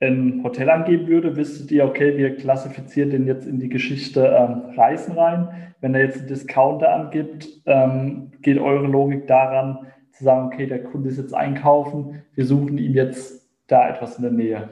ein 0.00 0.42
Hotel 0.44 0.68
angeben 0.68 1.06
würde, 1.06 1.36
wüsstet 1.36 1.70
ihr, 1.70 1.84
okay, 1.84 2.16
wir 2.16 2.36
klassifizieren 2.36 3.10
den 3.10 3.26
jetzt 3.26 3.46
in 3.46 3.58
die 3.58 3.68
Geschichte 3.68 4.26
ähm, 4.26 4.74
Reisen 4.76 5.16
rein. 5.18 5.72
Wenn 5.80 5.94
er 5.94 6.02
jetzt 6.02 6.18
einen 6.18 6.28
Discounter 6.28 6.92
angibt, 6.92 7.48
ähm, 7.66 8.32
geht 8.42 8.58
eure 8.58 8.86
Logik 8.86 9.26
daran, 9.26 9.86
zu 10.12 10.24
sagen, 10.24 10.46
okay, 10.46 10.66
der 10.66 10.82
Kunde 10.82 11.10
ist 11.10 11.18
jetzt 11.18 11.34
einkaufen, 11.34 12.22
wir 12.34 12.46
suchen 12.46 12.78
ihm 12.78 12.94
jetzt 12.94 13.46
da 13.66 13.88
etwas 13.88 14.16
in 14.16 14.22
der 14.22 14.32
Nähe. 14.32 14.68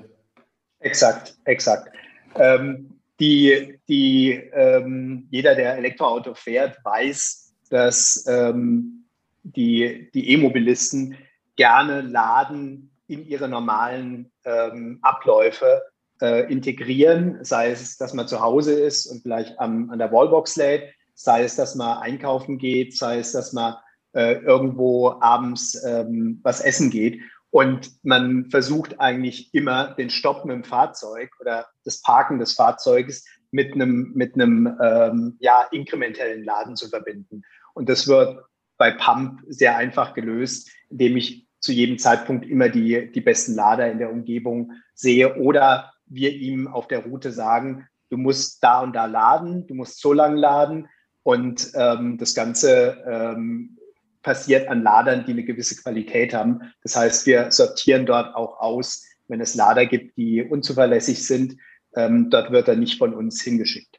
Exakt, 0.81 1.37
exakt. 1.45 1.91
Ähm, 2.37 2.99
die, 3.21 3.79
die, 3.89 4.33
ähm, 4.53 5.27
jeder, 5.31 5.55
der 5.55 5.77
Elektroauto 5.77 6.35
fährt, 6.35 6.79
weiß, 6.85 7.55
dass 7.71 8.25
ähm, 8.29 9.05
die, 9.43 10.11
die 10.13 10.31
E-Mobilisten 10.31 11.17
gerne 11.57 12.01
laden 12.01 12.91
in 13.07 13.27
ihre 13.27 13.49
normalen 13.49 14.33
ähm, 14.45 14.99
Abläufe 15.03 15.83
äh, 16.21 16.51
integrieren, 16.51 17.45
sei 17.45 17.71
es, 17.71 17.97
dass 17.97 18.15
man 18.15 18.29
zu 18.29 18.41
Hause 18.41 18.73
ist 18.75 19.07
und 19.07 19.23
vielleicht 19.23 19.59
am, 19.59 19.91
an 19.91 19.99
der 19.99 20.13
Wallbox 20.13 20.57
lädt, 20.57 20.95
sei 21.15 21.45
es, 21.45 21.57
dass 21.57 21.75
man 21.75 21.99
einkaufen 21.99 22.59
geht, 22.59 22.97
sei 22.97 23.19
es, 23.19 23.33
dass 23.33 23.53
man 23.53 23.77
äh, 24.13 24.35
irgendwo 24.35 25.17
abends 25.21 25.83
ähm, 25.85 26.41
was 26.43 26.61
essen 26.61 26.91
geht. 26.91 27.21
Und 27.51 27.93
man 28.03 28.51
versucht 28.51 29.01
eigentlich 29.01 29.55
immer 29.55 29.95
den 29.95 30.11
Stopp 30.11 30.45
mit 30.45 30.55
dem 30.55 30.65
Fahrzeug 30.65 31.31
oder 31.41 31.67
das 31.85 32.03
Parken 32.03 32.41
des 32.41 32.55
Fahrzeuges 32.55 33.25
mit 33.53 33.75
einem, 33.75 34.11
mit 34.15 34.35
einem 34.35 34.77
ähm, 34.83 35.37
ja, 35.39 35.63
inkrementellen 35.71 36.43
Laden 36.43 36.75
zu 36.75 36.89
verbinden. 36.89 37.43
Und 37.75 37.89
das 37.89 38.09
wird 38.09 38.41
bei 38.77 38.91
Pump 38.91 39.41
sehr 39.47 39.77
einfach 39.77 40.15
gelöst, 40.15 40.71
indem 40.91 41.17
ich 41.17 41.47
zu 41.65 41.73
jedem 41.73 41.99
Zeitpunkt 41.99 42.45
immer 42.47 42.69
die, 42.69 43.11
die 43.11 43.23
besten 43.23 43.55
Lader 43.55 43.91
in 43.91 43.99
der 43.99 44.13
Umgebung 44.13 44.73
sehe 44.95 45.37
oder 45.37 45.93
wir 46.07 46.31
ihm 46.33 46.69
auf 46.69 46.89
der 46.89 47.07
Route 47.07 47.33
sagen, 47.33 47.89
du 48.11 48.19
musst 48.19 48.63
da 48.63 48.83
und 48.83 48.95
da 48.95 49.07
laden, 49.07 49.67
du 49.67 49.75
musst 49.75 49.99
so 49.99 50.13
lang 50.13 50.37
laden 50.37 50.89
und 51.23 51.73
ähm, 51.75 52.19
das 52.19 52.35
Ganze 52.35 53.03
ähm, 53.07 53.79
passiert 54.23 54.69
an 54.69 54.83
Ladern, 54.83 55.25
die 55.27 55.33
eine 55.33 55.43
gewisse 55.43 55.77
Qualität 55.77 56.35
haben. 56.35 56.61
Das 56.83 56.97
heißt, 56.97 57.27
wir 57.27 57.51
sortieren 57.51 58.05
dort 58.05 58.35
auch 58.35 58.61
aus, 58.61 59.03
wenn 59.29 59.41
es 59.41 59.55
Lader 59.55 59.87
gibt, 59.87 60.19
die 60.19 60.43
unzuverlässig 60.43 61.27
sind. 61.27 61.57
Ähm, 61.97 62.29
dort 62.29 62.53
wird 62.53 62.69
er 62.69 62.77
nicht 62.77 62.99
von 62.99 63.15
uns 63.15 63.43
hingeschickt. 63.43 63.99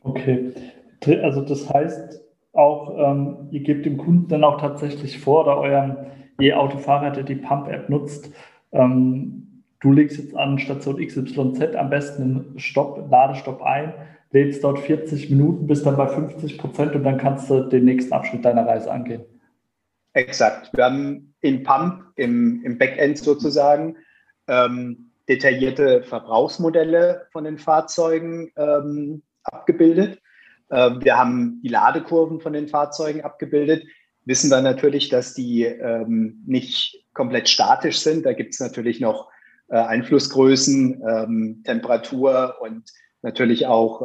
Okay, 0.00 0.54
also 1.22 1.42
das 1.42 1.68
heißt 1.68 2.23
auch, 2.54 2.96
ähm, 2.98 3.48
ihr 3.50 3.60
gebt 3.60 3.84
dem 3.84 3.96
Kunden 3.96 4.28
dann 4.28 4.44
auch 4.44 4.60
tatsächlich 4.60 5.18
vor 5.18 5.42
oder 5.42 6.06
E-Autofahrer, 6.40 7.10
der 7.10 7.24
die 7.24 7.36
Pump-App 7.36 7.88
nutzt, 7.88 8.32
ähm, 8.72 9.62
du 9.80 9.92
legst 9.92 10.18
jetzt 10.18 10.36
an 10.36 10.58
Station 10.58 11.04
XYZ 11.04 11.76
am 11.76 11.90
besten 11.90 12.22
einen 12.22 12.58
Stopp, 12.58 13.10
Ladestopp 13.10 13.62
ein 13.62 13.92
lädst 14.34 14.64
dort 14.64 14.80
40 14.80 15.30
Minuten, 15.30 15.68
bist 15.68 15.86
dann 15.86 15.96
bei 15.96 16.08
50 16.08 16.58
Prozent 16.58 16.94
und 16.94 17.04
dann 17.04 17.18
kannst 17.18 17.48
du 17.48 17.62
den 17.62 17.84
nächsten 17.84 18.12
Abschnitt 18.12 18.44
deiner 18.44 18.66
Reise 18.66 18.90
angehen. 18.90 19.22
Exakt. 20.12 20.70
Wir 20.74 20.84
haben 20.84 21.34
in 21.40 21.62
Pump, 21.62 22.02
im, 22.16 22.62
im 22.64 22.76
Backend 22.76 23.18
sozusagen, 23.18 23.96
ähm, 24.48 25.12
detaillierte 25.28 26.02
Verbrauchsmodelle 26.02 27.28
von 27.30 27.44
den 27.44 27.58
Fahrzeugen 27.58 28.50
ähm, 28.56 29.22
abgebildet. 29.44 30.20
Ähm, 30.74 31.04
wir 31.04 31.16
haben 31.16 31.60
die 31.62 31.68
Ladekurven 31.68 32.40
von 32.40 32.52
den 32.52 32.68
Fahrzeugen 32.68 33.22
abgebildet, 33.22 33.84
wissen 34.24 34.50
dann 34.50 34.64
natürlich, 34.64 35.08
dass 35.08 35.34
die 35.34 35.62
ähm, 35.62 36.42
nicht 36.46 37.04
komplett 37.14 37.48
statisch 37.48 38.00
sind. 38.00 38.26
Da 38.26 38.32
gibt 38.32 38.54
es 38.54 38.60
natürlich 38.60 39.00
noch 39.00 39.30
äh, 39.68 39.76
Einflussgrößen, 39.76 41.02
ähm, 41.08 41.62
Temperatur 41.64 42.56
und 42.60 42.90
natürlich 43.22 43.66
auch 43.66 44.02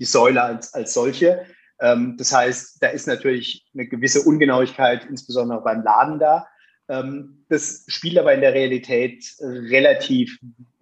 die 0.00 0.06
Säule 0.06 0.42
als, 0.42 0.72
als 0.72 0.94
solche. 0.94 1.44
Das 1.76 2.34
heißt, 2.34 2.82
da 2.82 2.86
ist 2.86 3.06
natürlich 3.06 3.68
eine 3.74 3.86
gewisse 3.86 4.22
Ungenauigkeit, 4.22 5.04
insbesondere 5.04 5.62
beim 5.62 5.82
Laden 5.82 6.18
da. 6.18 6.46
Das 6.86 7.84
spielt 7.88 8.16
aber 8.16 8.32
in 8.32 8.40
der 8.40 8.54
Realität 8.54 9.22
relativ 9.38 10.38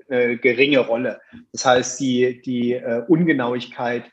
äh, 0.09 0.37
geringe 0.37 0.79
Rolle. 0.79 1.21
Das 1.51 1.67
heißt, 1.67 1.99
die, 1.99 2.41
die 2.41 2.75
äh, 2.75 3.03
Ungenauigkeit 3.09 4.05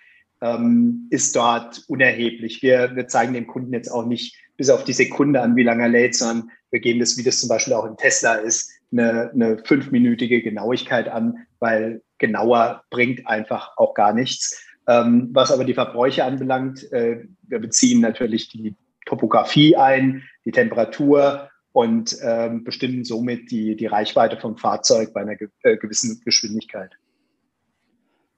ähm, 0.43 1.07
ist 1.09 1.35
dort 1.35 1.83
unerheblich. 1.87 2.61
Wir, 2.61 2.95
wir 2.95 3.07
zeigen 3.07 3.33
dem 3.33 3.47
Kunden 3.47 3.73
jetzt 3.73 3.89
auch 3.89 4.05
nicht 4.05 4.35
bis 4.57 4.69
auf 4.69 4.83
die 4.83 4.93
Sekunde 4.93 5.41
an, 5.41 5.55
wie 5.55 5.63
lange 5.63 5.83
er 5.83 5.89
lädt, 5.89 6.15
sondern 6.15 6.51
wir 6.69 6.79
geben 6.79 6.99
das, 6.99 7.17
wie 7.17 7.23
das 7.23 7.39
zum 7.39 7.49
Beispiel 7.49 7.73
auch 7.73 7.85
im 7.85 7.97
Tesla 7.97 8.35
ist, 8.35 8.71
eine, 8.91 9.31
eine 9.31 9.57
fünfminütige 9.63 10.41
Genauigkeit 10.41 11.07
an, 11.07 11.37
weil 11.59 12.01
genauer 12.19 12.83
bringt 12.89 13.25
einfach 13.25 13.77
auch 13.77 13.93
gar 13.93 14.13
nichts. 14.13 14.61
Ähm, 14.87 15.29
was 15.31 15.51
aber 15.51 15.63
die 15.63 15.73
Verbräuche 15.73 16.25
anbelangt, 16.25 16.91
äh, 16.91 17.25
wir 17.43 17.59
beziehen 17.59 18.01
natürlich 18.01 18.49
die 18.49 18.75
Topografie 19.05 19.77
ein, 19.77 20.23
die 20.45 20.51
Temperatur 20.51 21.49
und 21.71 22.17
ähm, 22.21 22.63
bestimmen 22.63 23.05
somit 23.05 23.49
die, 23.49 23.75
die 23.75 23.85
Reichweite 23.85 24.37
vom 24.37 24.57
Fahrzeug 24.57 25.13
bei 25.13 25.21
einer 25.21 25.35
ge 25.35 25.47
äh, 25.63 25.77
gewissen 25.77 26.21
Geschwindigkeit. 26.25 26.91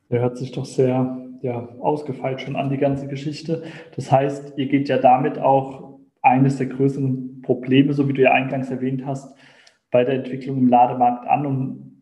Der 0.10 0.22
hört 0.22 0.38
sich 0.38 0.52
doch 0.52 0.66
sehr 0.66 1.18
ja, 1.42 1.68
ausgefeilt 1.80 2.42
schon 2.42 2.56
an, 2.56 2.70
die 2.70 2.78
ganze 2.78 3.08
Geschichte. 3.08 3.64
Das 3.96 4.12
heißt, 4.12 4.54
ihr 4.58 4.68
geht 4.68 4.90
ja 4.90 4.98
damit 4.98 5.38
auch 5.40 6.00
eines 6.22 6.58
der 6.58 6.68
größeren 6.68 7.42
Probleme, 7.42 7.94
so 7.94 8.08
wie 8.08 8.14
du 8.14 8.22
ja 8.22 8.32
eingangs 8.32 8.70
erwähnt 8.72 9.06
hast, 9.06 9.36
bei 9.92 10.04
der 10.04 10.16
Entwicklung 10.16 10.58
im 10.58 10.68
Lademarkt 10.68 11.28
an 11.28 11.46
und 11.46 12.02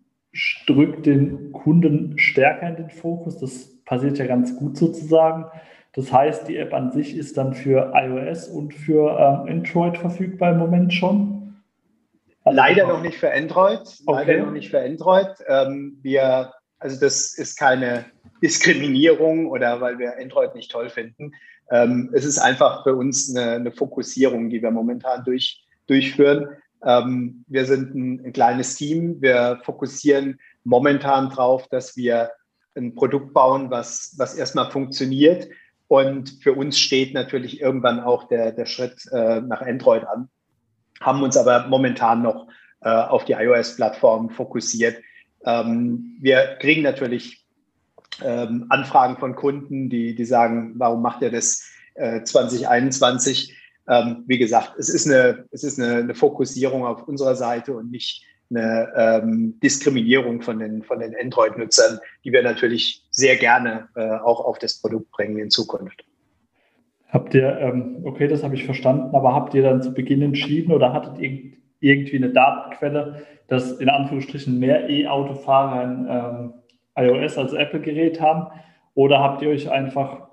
drückt 0.66 1.06
den 1.06 1.52
Kunden 1.52 2.18
stärker 2.18 2.70
in 2.70 2.76
den 2.76 2.90
Fokus. 2.90 3.38
Das 3.40 3.84
passiert 3.84 4.18
ja 4.18 4.26
ganz 4.26 4.56
gut 4.58 4.78
sozusagen. 4.78 5.46
Das 5.94 6.12
heißt, 6.12 6.48
die 6.48 6.58
App 6.58 6.74
an 6.74 6.92
sich 6.92 7.16
ist 7.16 7.38
dann 7.38 7.54
für 7.54 7.92
iOS 7.94 8.48
und 8.48 8.74
für 8.74 9.12
ähm, 9.12 9.58
Android 9.58 9.98
verfügbar 9.98 10.54
im 10.54 10.58
Moment 10.58 10.94
schon. 10.94 11.62
Leider 12.46 12.88
noch 12.88 13.02
nicht 13.02 13.18
für 13.18 13.32
Android. 13.32 13.82
Okay. 14.06 14.26
Leider 14.26 14.46
noch 14.46 14.52
nicht 14.52 14.70
für 14.70 14.82
Android. 14.82 15.30
Ähm, 15.48 16.00
wir, 16.02 16.52
also 16.84 17.00
das 17.00 17.34
ist 17.34 17.58
keine 17.58 18.06
Diskriminierung 18.42 19.48
oder 19.48 19.80
weil 19.80 19.98
wir 19.98 20.18
Android 20.20 20.54
nicht 20.54 20.70
toll 20.70 20.90
finden. 20.90 21.32
Ähm, 21.72 22.10
es 22.14 22.26
ist 22.26 22.40
einfach 22.40 22.84
für 22.84 22.94
uns 22.96 23.34
eine, 23.34 23.54
eine 23.54 23.72
Fokussierung, 23.72 24.50
die 24.50 24.62
wir 24.62 24.70
momentan 24.70 25.24
durch, 25.24 25.66
durchführen. 25.88 26.50
Ähm, 26.86 27.46
wir 27.48 27.66
sind 27.66 27.96
ein, 27.96 28.26
ein, 28.26 28.34
kleines 28.34 28.76
Team. 28.76 29.22
Wir 29.22 29.62
fokussieren 29.64 30.40
momentan 30.66 31.30
darauf, 31.30 31.70
dass 31.70 31.96
wir 31.96 32.32
ein 32.76 32.96
Produkt 32.96 33.34
bauen, 33.34 33.72
was, 33.72 34.16
was 34.18 34.36
erstmal 34.36 34.70
funktioniert. 34.70 35.48
Und 35.88 36.38
für 36.42 36.54
uns 36.54 36.78
steht 36.78 37.14
natürlich 37.14 37.62
irgendwann 37.62 38.02
auch 38.02 38.28
der, 38.28 38.52
der 38.52 38.66
Schritt 38.66 39.08
äh, 39.14 39.40
nach 39.40 39.62
Android 39.62 40.04
an. 40.06 40.28
Haben 41.00 41.24
uns 41.24 41.38
aber 41.38 41.68
momentan 41.68 42.24
noch 42.24 42.48
äh, 42.82 42.90
auf 42.90 43.24
die 43.24 43.34
iOS-Plattform 43.34 44.32
fokussiert. 44.32 44.98
Ähm, 45.46 46.18
wir 46.22 46.58
kriegen 46.60 46.82
natürlich 46.82 47.46
ähm, 48.24 48.66
Anfragen 48.70 49.18
von 49.18 49.36
Kunden, 49.36 49.90
die, 49.90 50.16
die 50.16 50.26
sagen, 50.26 50.74
warum 50.78 51.02
macht 51.02 51.22
ihr 51.22 51.32
das 51.32 51.70
äh, 51.96 52.24
2021? 52.24 53.58
ähm, 53.88 54.24
wie 54.28 54.38
gesagt, 54.38 54.74
es 54.78 54.90
ist, 54.90 55.08
eine, 55.08 55.46
es 55.52 55.64
ist 55.64 55.80
eine, 55.80 55.98
eine, 55.98 56.16
Fokussierung 56.16 56.86
auf 56.86 57.08
unserer 57.08 57.36
Seite 57.36 57.76
und 57.76 57.92
nicht 57.92 58.26
eine 58.50 58.92
ähm, 58.96 59.60
Diskriminierung 59.62 60.42
von 60.42 60.60
den, 60.60 60.84
von 60.84 61.00
den 61.00 61.16
Android-Nutzern, 61.20 62.00
die 62.24 62.32
wir 62.32 62.44
natürlich 62.44 63.06
sehr 63.10 63.36
gerne 63.36 63.90
äh, 63.96 64.18
auch 64.18 64.46
auf 64.46 64.60
das 64.60 64.80
Produkt 64.80 65.12
bringen 65.12 65.38
in 65.40 65.50
Zukunft. 65.50 66.06
Habt 67.10 67.34
ihr, 67.34 67.58
ähm, 67.60 68.02
okay, 68.06 68.28
das 68.28 68.44
habe 68.44 68.56
ich 68.56 68.66
verstanden, 68.66 69.16
aber 69.16 69.34
habt 69.34 69.54
ihr 69.54 69.64
dann 69.64 69.82
zu 69.84 69.94
Beginn 69.94 70.22
entschieden 70.22 70.72
oder 70.72 70.94
hattet 70.94 71.20
ihr 71.20 71.54
irgendwie 71.84 72.18
eine 72.18 72.30
Datenquelle, 72.30 73.24
dass 73.48 73.74
in 73.74 73.90
Anführungsstrichen 73.90 74.58
mehr 74.58 74.90
E-Autofahrer 74.90 75.80
ein 75.80 76.08
ähm, 76.10 76.54
iOS 76.96 77.38
als 77.38 77.54
Apple-Gerät 77.54 78.22
haben? 78.22 78.48
Oder 78.96 79.20
habt 79.20 79.42
ihr 79.42 79.50
euch 79.50 79.70
einfach 79.70 80.24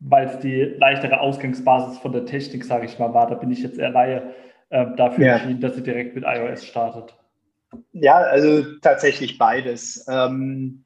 weil 0.00 0.26
es 0.26 0.38
die 0.40 0.62
leichtere 0.62 1.20
Ausgangsbasis 1.20 1.98
von 1.98 2.12
der 2.12 2.24
Technik, 2.24 2.64
sage 2.64 2.86
ich 2.86 2.98
mal, 2.98 3.12
war. 3.12 3.28
Da 3.28 3.34
bin 3.34 3.52
ich 3.52 3.62
jetzt 3.62 3.78
eher 3.78 3.90
Laie 3.90 4.34
äh, 4.70 4.86
dafür 4.96 5.26
ja. 5.26 5.32
entschieden, 5.34 5.60
dass 5.60 5.74
sie 5.74 5.82
direkt 5.82 6.14
mit 6.14 6.24
iOS 6.26 6.64
startet. 6.64 7.14
Ja, 7.92 8.16
also 8.16 8.64
tatsächlich 8.80 9.38
beides. 9.38 10.06
Ähm, 10.10 10.84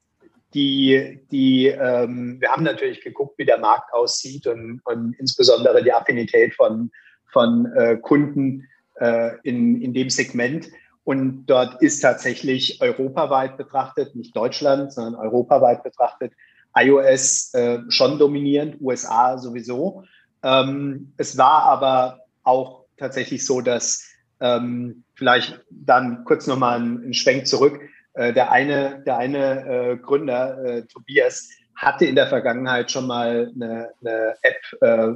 die, 0.53 1.21
die, 1.31 1.69
ähm, 1.69 2.41
wir 2.41 2.51
haben 2.51 2.65
natürlich 2.65 3.01
geguckt, 3.03 3.39
wie 3.39 3.45
der 3.45 3.59
Markt 3.59 3.93
aussieht 3.93 4.47
und, 4.47 4.81
und 4.85 5.15
insbesondere 5.19 5.83
die 5.83 5.93
Affinität 5.93 6.55
von, 6.55 6.91
von 7.33 7.73
äh, 7.77 7.97
Kunden 7.97 8.69
äh, 8.97 9.33
in, 9.43 9.81
in 9.81 9.95
dem 9.95 10.11
Segment. 10.11 10.69
Und 11.05 11.47
dort 11.47 11.83
ist 11.83 12.01
tatsächlich 12.01 12.81
europaweit 12.81 13.57
betrachtet, 13.57 14.15
nicht 14.17 14.35
Deutschland, 14.35 14.93
sondern 14.93 15.15
europaweit 15.17 15.83
betrachtet, 15.83 16.33
iOS 16.77 17.53
äh, 17.55 17.79
schon 17.89 18.19
dominierend, 18.19 18.81
USA 18.81 19.39
sowieso. 19.39 20.05
Ähm, 20.43 21.13
es 21.17 21.37
war 21.37 21.65
aber 21.65 22.21
auch 22.43 22.85
tatsächlich 22.97 23.45
so, 23.45 23.61
dass 23.61 24.11
Ähm, 24.41 25.05
vielleicht 25.15 25.65
dann 25.71 26.25
kurz 26.25 26.47
nochmal 26.49 26.77
einen, 26.77 27.03
einen 27.03 27.15
Schwenk 27.15 27.47
zurück. 27.47 27.81
Äh, 28.15 28.33
der 28.33 28.51
eine, 28.51 29.03
der 29.07 29.17
eine 29.17 29.65
äh, 29.65 29.97
Gründer, 29.97 30.63
äh, 30.65 30.83
Tobias, 30.87 31.49
hatte 31.77 32.05
in 32.05 32.17
der 32.17 32.27
Vergangenheit 32.27 32.91
schon 32.91 33.07
mal 33.07 33.51
eine, 33.55 33.91
eine 34.01 34.35
App 34.43 34.83
äh, 34.83 35.13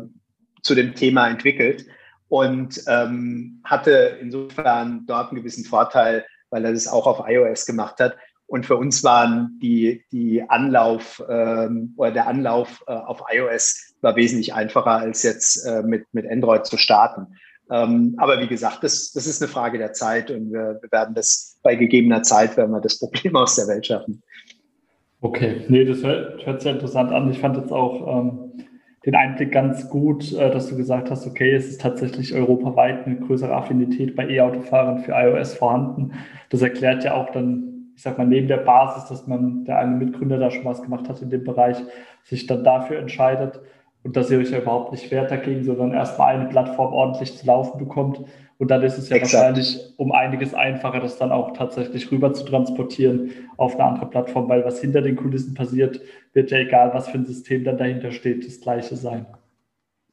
zu 0.63 0.75
dem 0.75 0.95
Thema 0.95 1.29
entwickelt 1.29 1.85
und 2.29 2.83
ähm, 2.87 3.61
hatte 3.65 4.19
insofern 4.21 5.05
dort 5.07 5.31
einen 5.31 5.39
gewissen 5.39 5.65
Vorteil, 5.65 6.25
weil 6.51 6.65
er 6.65 6.73
das 6.73 6.89
auch 6.89 7.07
auf 7.07 7.29
iOS 7.29 7.67
gemacht 7.67 7.99
hat. 8.01 8.17
Und 8.47 8.65
für 8.65 8.77
uns 8.77 9.05
waren 9.05 9.59
die, 9.61 10.05
die 10.11 10.43
Anlauf 10.49 11.23
ähm, 11.29 11.95
oder 11.97 12.13
der 12.13 12.27
Anlauf 12.27 12.83
äh, 12.87 12.93
auf 12.93 13.23
iOS 13.31 13.95
war 14.01 14.17
wesentlich 14.17 14.55
einfacher 14.55 14.93
als 14.93 15.23
jetzt 15.23 15.67
äh, 15.67 15.83
mit, 15.83 16.07
mit 16.13 16.31
Android 16.31 16.65
zu 16.65 16.79
starten. 16.79 17.27
Ähm, 17.71 18.15
aber 18.17 18.41
wie 18.41 18.47
gesagt, 18.47 18.83
das, 18.83 19.13
das 19.13 19.27
ist 19.27 19.43
eine 19.43 19.51
Frage 19.51 19.77
der 19.77 19.93
Zeit 19.93 20.31
und 20.31 20.51
wir, 20.53 20.79
wir 20.81 20.91
werden 20.91 21.15
das 21.15 21.59
bei 21.63 21.75
gegebener 21.75 22.23
Zeit, 22.23 22.57
werden 22.57 22.71
wir 22.71 22.81
das 22.81 22.99
Problem 22.99 23.37
aus 23.37 23.57
der 23.57 23.69
Welt 23.69 23.87
schaffen. 23.87 24.23
Okay, 25.21 25.65
nee, 25.69 25.85
das 25.85 26.03
hört, 26.03 26.47
hört 26.47 26.63
sehr 26.63 26.73
interessant 26.73 27.13
an. 27.13 27.31
Ich 27.31 27.41
fand 27.41 27.57
jetzt 27.57 27.73
auch 27.73 28.21
ähm, 28.21 28.48
den 29.07 29.15
Einblick 29.15 29.53
ganz 29.53 29.89
gut, 29.89 30.33
äh, 30.33 30.51
dass 30.51 30.69
du 30.69 30.77
gesagt 30.77 31.11
hast, 31.11 31.27
okay, 31.27 31.55
es 31.55 31.69
ist 31.69 31.81
tatsächlich 31.81 32.35
europaweit 32.35 33.07
eine 33.07 33.17
größere 33.17 33.55
Affinität 33.55 34.17
bei 34.17 34.29
E-Autofahrern 34.29 34.99
für 34.99 35.13
iOS 35.13 35.55
vorhanden. 35.55 36.13
Das 36.51 36.63
erklärt 36.63 37.05
ja 37.05 37.15
auch 37.15 37.31
dann, 37.31 37.93
ich 37.95 38.03
sag 38.03 38.19
mal, 38.19 38.27
neben 38.27 38.49
der 38.49 38.59
Basis, 38.59 39.09
dass 39.09 39.27
man, 39.27 39.65
der 39.65 39.79
eine 39.79 39.97
Mitgründer 39.97 40.39
da 40.39 40.51
schon 40.51 40.65
was 40.65 40.83
gemacht 40.83 41.09
hat 41.09 41.23
in 41.23 41.31
dem 41.31 41.45
Bereich, 41.45 41.79
sich 42.25 42.47
dann 42.47 42.65
dafür 42.65 42.99
entscheidet 42.99 43.61
und 44.03 44.17
dass 44.17 44.31
ihr 44.31 44.39
euch 44.39 44.51
ja 44.51 44.59
überhaupt 44.59 44.93
nicht 44.93 45.11
wehrt 45.11 45.31
dagegen, 45.31 45.65
sondern 45.65 45.93
erstmal 45.93 46.37
eine 46.37 46.49
Plattform 46.49 46.93
ordentlich 46.93 47.37
zu 47.37 47.47
laufen 47.47 47.79
bekommt. 47.79 48.21
Und 48.59 48.71
dann 48.71 48.83
ist 48.83 48.99
es 48.99 49.09
ja 49.09 49.17
Exakt. 49.17 49.35
wahrscheinlich 49.35 49.95
um 49.97 50.13
einiges 50.13 50.55
einfacher, 50.55 51.01
das 51.01 51.19
dann 51.19 51.31
auch 51.31 51.53
tatsächlich 51.53 52.11
rüber 52.11 52.33
zu 52.33 52.45
transportieren 52.45 53.31
auf 53.57 53.75
eine 53.75 53.85
andere 53.85 54.07
Plattform, 54.07 54.49
weil 54.49 54.65
was 54.65 54.81
hinter 54.81 55.03
den 55.03 55.17
Kulissen 55.17 55.55
passiert, 55.55 56.01
wird 56.33 56.51
ja 56.51 56.59
egal, 56.59 56.93
was 56.93 57.09
für 57.09 57.19
ein 57.19 57.27
System 57.27 57.65
dann 57.65 57.79
dahinter 57.79 58.11
steht, 58.11 58.47
das 58.47 58.61
gleiche 58.61 58.97
sein. 58.97 59.27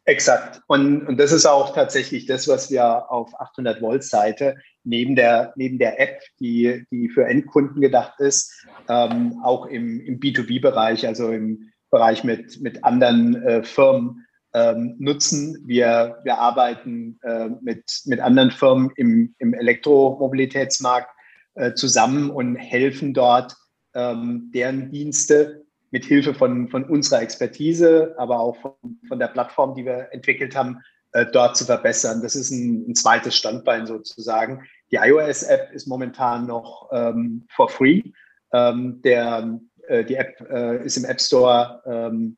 Exakt. 0.08 0.62
Und, 0.68 1.08
und 1.08 1.20
das 1.20 1.32
ist 1.32 1.48
auch 1.48 1.74
tatsächlich 1.74 2.28
das, 2.28 2.48
was 2.48 2.70
wir 2.70 3.12
auf 3.12 3.40
800 3.40 3.82
Volt 3.82 4.04
Seite 4.04 4.56
neben 4.84 5.16
der, 5.16 5.52
neben 5.56 5.80
der 5.80 6.00
App, 6.00 6.22
die, 6.40 6.86
die 6.92 7.10
für 7.10 7.26
Endkunden 7.26 7.82
gedacht 7.82 8.20
ist, 8.20 8.68
ähm, 8.88 9.42
auch 9.44 9.66
im, 9.66 10.00
im 10.02 10.20
B2B-Bereich, 10.20 11.08
also 11.08 11.32
im, 11.32 11.72
Bereich 11.90 12.24
mit, 12.24 12.62
mit 12.62 12.84
anderen 12.84 13.36
äh, 13.44 13.64
Firmen 13.64 14.26
ähm, 14.54 14.96
nutzen. 15.00 15.64
Wir, 15.66 16.20
wir 16.24 16.38
arbeiten 16.38 17.20
äh, 17.24 17.50
mit, 17.62 17.84
mit 18.06 18.20
anderen 18.20 18.52
Firmen 18.52 18.92
im, 18.96 19.36
im 19.40 19.54
Elektromobilitätsmarkt 19.54 21.10
äh, 21.56 21.74
zusammen 21.74 22.30
und 22.30 22.56
helfen 22.56 23.14
dort 23.14 23.56
ähm, 23.94 24.52
deren 24.54 24.92
Dienste 24.92 25.66
mit 25.92 26.06
Hilfe 26.06 26.34
von, 26.34 26.68
von 26.70 26.84
unserer 26.86 27.22
Expertise, 27.22 28.14
aber 28.18 28.40
auch 28.40 28.58
von, 28.58 29.00
von 29.08 29.20
der 29.20 29.28
Plattform, 29.28 29.76
die 29.76 29.86
wir 29.86 30.10
entwickelt 30.12 30.56
haben, 30.56 30.82
äh, 31.14 31.26
dort 31.26 31.56
zu 31.56 31.66
verbessern. 31.66 32.22
Das 32.22 32.36
ist 32.36 32.52
ein, 32.52 32.90
ein 32.90 32.96
zweites 32.96 33.36
Standbein 33.38 33.88
sozusagen. 33.88 34.64
Die 34.92 34.98
iOS-App 34.98 35.72
ist 35.74 35.88
momentan 35.88 36.46
noch 36.46 36.90
ähm, 36.92 37.46
for 37.50 37.70
free. 37.70 38.04
Ähm, 38.52 39.02
der, 39.02 39.60
äh, 39.88 40.06
die 40.06 40.16
App 40.16 40.40
äh, 40.50 40.84
ist 40.84 40.98
im 40.98 41.06
App 41.06 41.22
Store 41.22 41.82
ähm, 41.86 42.38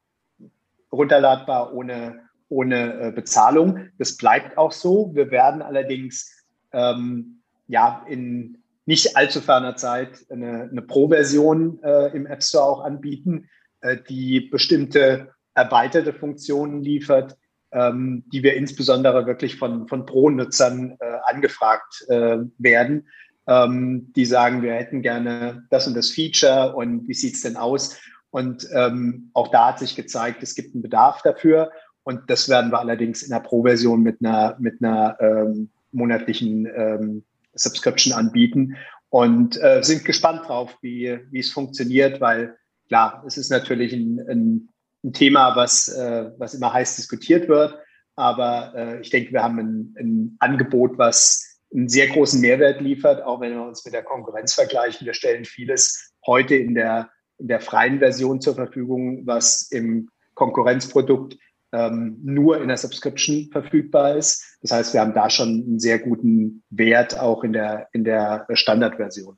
runterladbar 0.92 1.74
ohne, 1.74 2.22
ohne 2.50 3.02
äh, 3.02 3.12
Bezahlung. 3.12 3.88
Das 3.98 4.18
bleibt 4.18 4.58
auch 4.58 4.72
so. 4.72 5.12
Wir 5.14 5.32
werden 5.32 5.62
allerdings 5.62 6.46
ähm, 6.72 7.42
ja 7.68 8.06
in 8.08 8.58
nicht 8.86 9.18
allzu 9.18 9.42
ferner 9.42 9.76
Zeit 9.76 10.26
eine, 10.30 10.70
eine 10.72 10.82
Pro-Version 10.82 11.80
äh, 11.84 12.16
im 12.16 12.26
App 12.26 12.42
Store 12.42 12.66
auch 12.66 12.86
anbieten, 12.86 13.50
äh, 13.82 13.98
die 14.10 14.42
bestimmte 14.42 15.34
erweiterte 15.54 16.14
Funktionen 16.14 16.82
liefert, 16.82 17.36
ähm, 17.72 18.24
die 18.32 18.44
wir 18.44 18.56
insbesondere 18.56 19.26
wirklich 19.26 19.58
von, 19.58 19.88
von 19.88 20.06
Pro-Nutzern 20.06 20.98
angefragt 21.26 22.06
werden 22.08 23.08
ähm, 23.48 24.12
die 24.16 24.26
sagen, 24.26 24.62
wir 24.62 24.74
hätten 24.74 25.02
gerne 25.02 25.66
das 25.70 25.88
und 25.88 25.96
das 25.96 26.12
Feature 26.12 26.76
und 26.76 27.08
wie 27.08 27.14
sieht 27.14 27.36
es 27.36 27.42
denn 27.42 27.58
aus? 27.58 27.98
Und 28.30 28.68
ähm, 28.74 29.30
auch 29.34 29.50
da 29.50 29.70
hat 29.70 29.80
sich 29.80 29.96
gezeigt, 29.96 30.44
es 30.44 30.54
gibt 30.54 30.74
einen 30.76 30.84
Bedarf 30.84 31.22
dafür. 31.22 31.72
Und 32.04 32.30
das 32.30 32.48
werden 32.50 32.72
wir 32.72 32.80
allerdings 32.80 33.24
in 33.24 33.32
der 33.32 33.40
Pro-Version 33.40 34.02
mit 34.02 34.24
einer, 34.24 34.56
mit 34.60 34.82
einer 34.82 35.18
ähm, 35.20 35.70
monatlichen 35.92 36.66
ähm, 36.66 37.24
Subscription 37.54 38.14
anbieten 38.14 38.76
und 39.10 39.62
äh, 39.62 39.82
sind 39.82 40.06
gespannt 40.06 40.48
drauf, 40.48 40.78
wie, 40.82 41.20
wie 41.32 41.40
es 41.40 41.52
funktioniert, 41.52 42.22
weil 42.22 42.56
klar, 42.88 43.24
es 43.26 43.38
ist 43.38 43.50
natürlich 43.50 43.94
ein, 43.94 44.20
ein, 44.30 44.70
ein 45.04 45.14
Thema, 45.14 45.56
was, 45.56 45.88
äh, 45.90 46.32
was 46.38 46.54
immer 46.54 46.72
heiß 46.74 46.96
diskutiert 46.98 47.48
wird. 47.48 47.76
Aber 48.16 48.74
äh, 48.76 49.02
ich 49.02 49.10
denke, 49.10 49.32
wir 49.32 49.44
haben 49.44 49.60
ein, 49.60 49.96
ein 50.00 50.36
Angebot, 50.40 50.98
was 50.98 51.57
einen 51.78 51.90
sehr 51.90 52.08
großen 52.08 52.42
Mehrwert 52.42 52.82
liefert, 52.82 53.24
auch 53.24 53.40
wenn 53.40 53.54
wir 53.54 53.62
uns 53.62 53.86
mit 53.86 53.94
der 53.94 54.02
Konkurrenz 54.02 54.56
vergleichen. 54.56 55.06
Wir 55.06 55.13
stellen 55.13 55.46
vieles 55.46 56.12
heute 56.26 56.56
in 56.56 56.74
der, 56.74 57.10
in 57.38 57.48
der 57.48 57.62
freien 57.62 58.00
Version 58.00 58.42
zur 58.42 58.56
Verfügung, 58.56 59.28
was 59.28 59.70
im 59.72 60.10
Konkurrenzprodukt 60.34 61.38
ähm, 61.72 62.18
nur 62.24 62.60
in 62.60 62.70
der 62.70 62.78
Subscription 62.78 63.50
verfügbar 63.52 64.18
ist. 64.18 64.58
Das 64.62 64.72
heißt, 64.72 64.94
wir 64.96 65.02
haben 65.02 65.13
da 65.13 65.30
schon 65.30 65.50
einen 65.50 65.80
sehr 65.80 66.00
guten 66.00 66.63
Wert 66.72 67.20
auch 67.20 67.44
in 67.44 67.54
der, 67.54 67.88
in 67.94 68.04
der 68.04 68.48
Standardversion. 68.54 69.38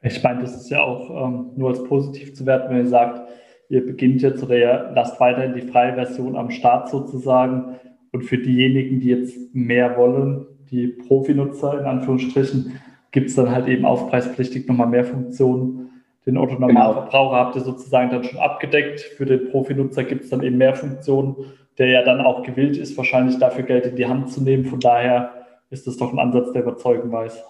Ich 0.00 0.22
meine, 0.22 0.40
das 0.40 0.56
ist 0.56 0.70
ja 0.70 0.80
auch 0.80 1.28
ähm, 1.28 1.50
nur 1.56 1.70
als 1.70 1.84
positiv 1.84 2.34
zu 2.34 2.46
werten, 2.46 2.70
wenn 2.70 2.84
ihr 2.84 2.88
sagt, 2.88 3.28
ihr 3.68 3.84
beginnt 3.84 4.22
jetzt 4.22 4.42
oder 4.42 4.56
ihr 4.56 4.92
lasst 4.94 5.20
weiterhin 5.20 5.54
die 5.54 5.70
freie 5.70 5.94
Version 5.94 6.36
am 6.36 6.50
Start 6.50 6.88
sozusagen 6.88 7.78
und 8.12 8.22
für 8.22 8.38
diejenigen, 8.38 9.00
die 9.00 9.08
jetzt 9.08 9.54
mehr 9.54 9.96
wollen, 9.96 10.46
die 10.70 10.88
Profi-Nutzer 10.88 11.80
in 11.80 11.86
Anführungsstrichen, 11.86 12.80
gibt 13.10 13.30
es 13.30 13.36
dann 13.36 13.50
halt 13.50 13.68
eben 13.68 13.84
aufpreispflichtig 13.84 14.68
nochmal 14.68 14.88
mehr 14.88 15.04
Funktionen. 15.04 15.90
Den 16.24 16.38
Otto-Normalverbraucher 16.38 17.30
genau. 17.30 17.44
habt 17.44 17.56
ihr 17.56 17.62
sozusagen 17.62 18.10
dann 18.10 18.24
schon 18.24 18.38
abgedeckt. 18.38 19.00
Für 19.00 19.26
den 19.26 19.50
Profi-Nutzer 19.50 20.04
gibt 20.04 20.24
es 20.24 20.30
dann 20.30 20.42
eben 20.42 20.56
mehr 20.56 20.74
Funktionen, 20.74 21.36
der 21.78 21.88
ja 21.88 22.02
dann 22.04 22.20
auch 22.20 22.42
gewillt 22.42 22.76
ist, 22.76 22.96
wahrscheinlich 22.96 23.38
dafür 23.38 23.64
Geld 23.64 23.86
in 23.86 23.96
die 23.96 24.06
Hand 24.06 24.30
zu 24.30 24.42
nehmen. 24.42 24.64
Von 24.64 24.80
daher 24.80 25.32
ist 25.70 25.86
das 25.86 25.96
doch 25.96 26.12
ein 26.12 26.18
Ansatz, 26.18 26.52
der 26.52 26.62
überzeugen 26.62 27.10
weiß. 27.10 27.42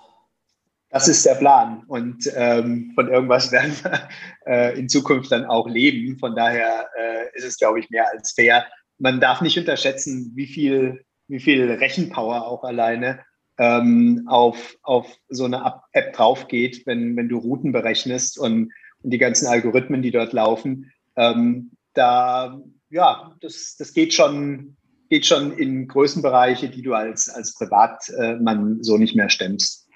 Das 0.90 1.08
ist 1.08 1.24
der 1.24 1.34
Plan. 1.34 1.84
Und 1.88 2.30
ähm, 2.36 2.92
von 2.94 3.08
irgendwas 3.08 3.50
werden 3.50 3.72
wir 3.82 4.08
äh, 4.46 4.78
in 4.78 4.88
Zukunft 4.88 5.32
dann 5.32 5.44
auch 5.46 5.68
leben. 5.68 6.18
Von 6.18 6.34
daher 6.34 6.86
äh, 6.96 7.36
ist 7.36 7.44
es, 7.44 7.58
glaube 7.58 7.80
ich, 7.80 7.90
mehr 7.90 8.06
als 8.12 8.32
fair, 8.32 8.64
man 9.02 9.20
darf 9.20 9.40
nicht 9.40 9.58
unterschätzen, 9.58 10.30
wie 10.36 10.46
viel, 10.46 11.04
wie 11.26 11.40
viel 11.40 11.68
Rechenpower 11.70 12.46
auch 12.46 12.62
alleine 12.62 13.20
ähm, 13.58 14.22
auf, 14.28 14.76
auf 14.82 15.12
so 15.28 15.44
eine 15.44 15.74
App 15.92 16.12
drauf 16.12 16.46
geht, 16.46 16.86
wenn, 16.86 17.16
wenn 17.16 17.28
du 17.28 17.38
Routen 17.38 17.72
berechnest 17.72 18.38
und, 18.38 18.72
und 19.02 19.10
die 19.10 19.18
ganzen 19.18 19.48
Algorithmen, 19.48 20.02
die 20.02 20.12
dort 20.12 20.32
laufen. 20.32 20.92
Ähm, 21.16 21.72
da, 21.94 22.60
ja, 22.90 23.34
das, 23.40 23.74
das 23.76 23.92
geht 23.92 24.14
schon, 24.14 24.76
geht 25.10 25.26
schon 25.26 25.52
in 25.58 25.88
Größenbereiche, 25.88 26.68
die 26.70 26.82
du 26.82 26.94
als, 26.94 27.28
als 27.28 27.54
Privatmann 27.54 28.84
so 28.84 28.98
nicht 28.98 29.16
mehr 29.16 29.28
stemmst. 29.28 29.88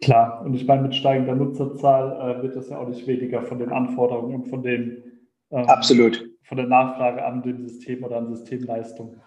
Klar, 0.00 0.42
und 0.44 0.54
ich 0.54 0.64
meine, 0.64 0.82
mit 0.82 0.94
steigender 0.94 1.34
Nutzerzahl 1.34 2.38
äh, 2.38 2.42
wird 2.42 2.54
das 2.54 2.68
ja 2.68 2.78
auch 2.78 2.88
nicht 2.88 3.06
weniger 3.08 3.42
von 3.42 3.58
den 3.58 3.70
Anforderungen 3.70 4.34
und 4.36 4.48
von 4.48 4.62
den 4.62 5.02
ähm, 5.50 5.64
Absolut 5.66 6.35
von 6.46 6.56
der 6.56 6.66
Nachfrage 6.66 7.24
an 7.24 7.42
dem 7.42 7.68
System 7.68 8.04
oder 8.04 8.16
an 8.16 8.34
Systemleistung? 8.34 9.20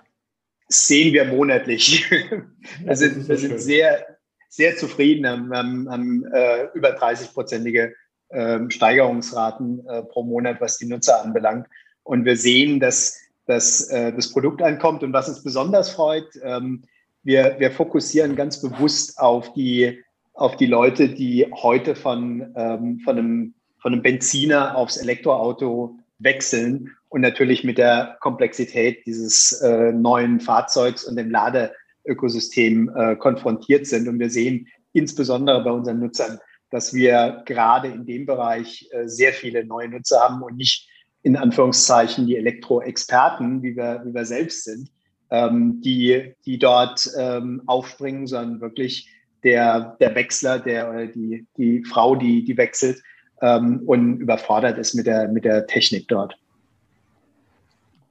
sehen 0.70 1.14
wir 1.14 1.26
monatlich. 1.26 2.10
wir 2.84 2.96
sind, 2.96 3.28
wir 3.28 3.38
sind 3.38 3.60
sehr, 3.60 4.06
sehr 4.48 4.78
zufrieden, 4.78 5.28
haben, 5.28 5.54
haben, 5.54 5.90
haben 5.90 6.26
äh, 6.32 6.68
über 6.74 6.96
30-prozentige 6.96 7.92
äh, 8.30 8.60
Steigerungsraten 8.70 9.86
äh, 9.88 10.04
pro 10.04 10.24
Monat, 10.24 10.62
was 10.62 10.78
die 10.78 10.86
Nutzer 10.86 11.24
anbelangt. 11.24 11.68
Und 12.04 12.24
wir 12.24 12.38
sehen, 12.38 12.80
dass, 12.80 13.20
dass 13.48 13.90
äh, 13.90 14.14
das 14.14 14.32
Produkt 14.32 14.62
ankommt. 14.62 15.04
Und 15.04 15.12
was 15.12 15.28
uns 15.28 15.44
besonders 15.44 15.90
freut, 15.90 16.28
ähm, 16.44 16.84
wir, 17.24 17.56
wir 17.60 17.72
fokussieren 17.72 18.36
ganz 18.36 18.62
bewusst 18.62 19.20
auf 19.20 19.52
die, 19.54 20.02
auf 20.34 20.56
die 20.56 20.68
Leute, 20.68 21.10
die 21.10 21.52
heute 21.52 21.96
von, 21.96 22.54
ähm, 22.56 23.00
von, 23.00 23.18
einem, 23.18 23.54
von 23.80 23.94
einem 23.94 24.04
Benziner 24.04 24.78
aufs 24.78 24.98
Elektroauto 24.98 25.98
wechseln 26.20 26.96
und 27.10 27.22
natürlich 27.22 27.64
mit 27.64 27.78
der 27.78 28.18
Komplexität 28.20 29.06
dieses 29.06 29.54
äh, 29.62 29.92
neuen 29.92 30.40
Fahrzeugs 30.40 31.04
und 31.04 31.16
dem 31.16 31.32
Ladeökosystem 31.32 32.92
äh, 32.96 33.16
konfrontiert 33.16 33.88
sind. 33.88 34.08
Und 34.08 34.20
wir 34.20 34.30
sehen 34.30 34.68
insbesondere 34.94 35.64
bei 35.64 35.72
unseren 35.72 36.00
Nutzern, 36.00 36.40
dass 36.70 36.94
wir 36.94 37.44
gerade 37.46 37.88
in 37.88 38.06
dem 38.06 38.26
Bereich 38.26 38.90
äh, 38.92 39.08
sehr 39.08 39.34
viele 39.34 39.66
neue 39.66 39.90
Nutzer 39.90 40.20
haben 40.20 40.44
und 40.44 40.56
nicht 40.56 40.88
in 41.24 41.36
Anführungszeichen 41.36 42.28
die 42.28 42.38
Elektroexperten, 42.38 43.64
wie 43.64 43.76
wir, 43.76 44.04
wie 44.06 44.14
wir 44.14 44.26
selbst 44.26 44.64
sind. 44.64 44.90
ähm, 45.32 45.82
die, 45.82 46.34
die 46.46 46.58
dort 46.60 47.10
ähm, 47.18 47.62
aufspringen, 47.68 48.28
sondern 48.28 48.62
wirklich 48.62 49.10
der, 49.44 49.98
der 50.00 50.16
Wechsler, 50.16 50.60
der 50.60 50.90
oder 50.90 51.08
die, 51.08 51.46
die 51.58 51.84
Frau, 51.84 52.16
die, 52.16 52.44
die 52.44 52.58
wechselt 52.58 53.02
ähm, 53.42 53.82
und 53.86 54.20
überfordert 54.20 54.78
ist 54.78 54.96
mit 54.96 55.08
der, 55.08 55.28
mit 55.28 55.46
der 55.46 55.68
Technik 55.68 56.08
dort. 56.08 56.38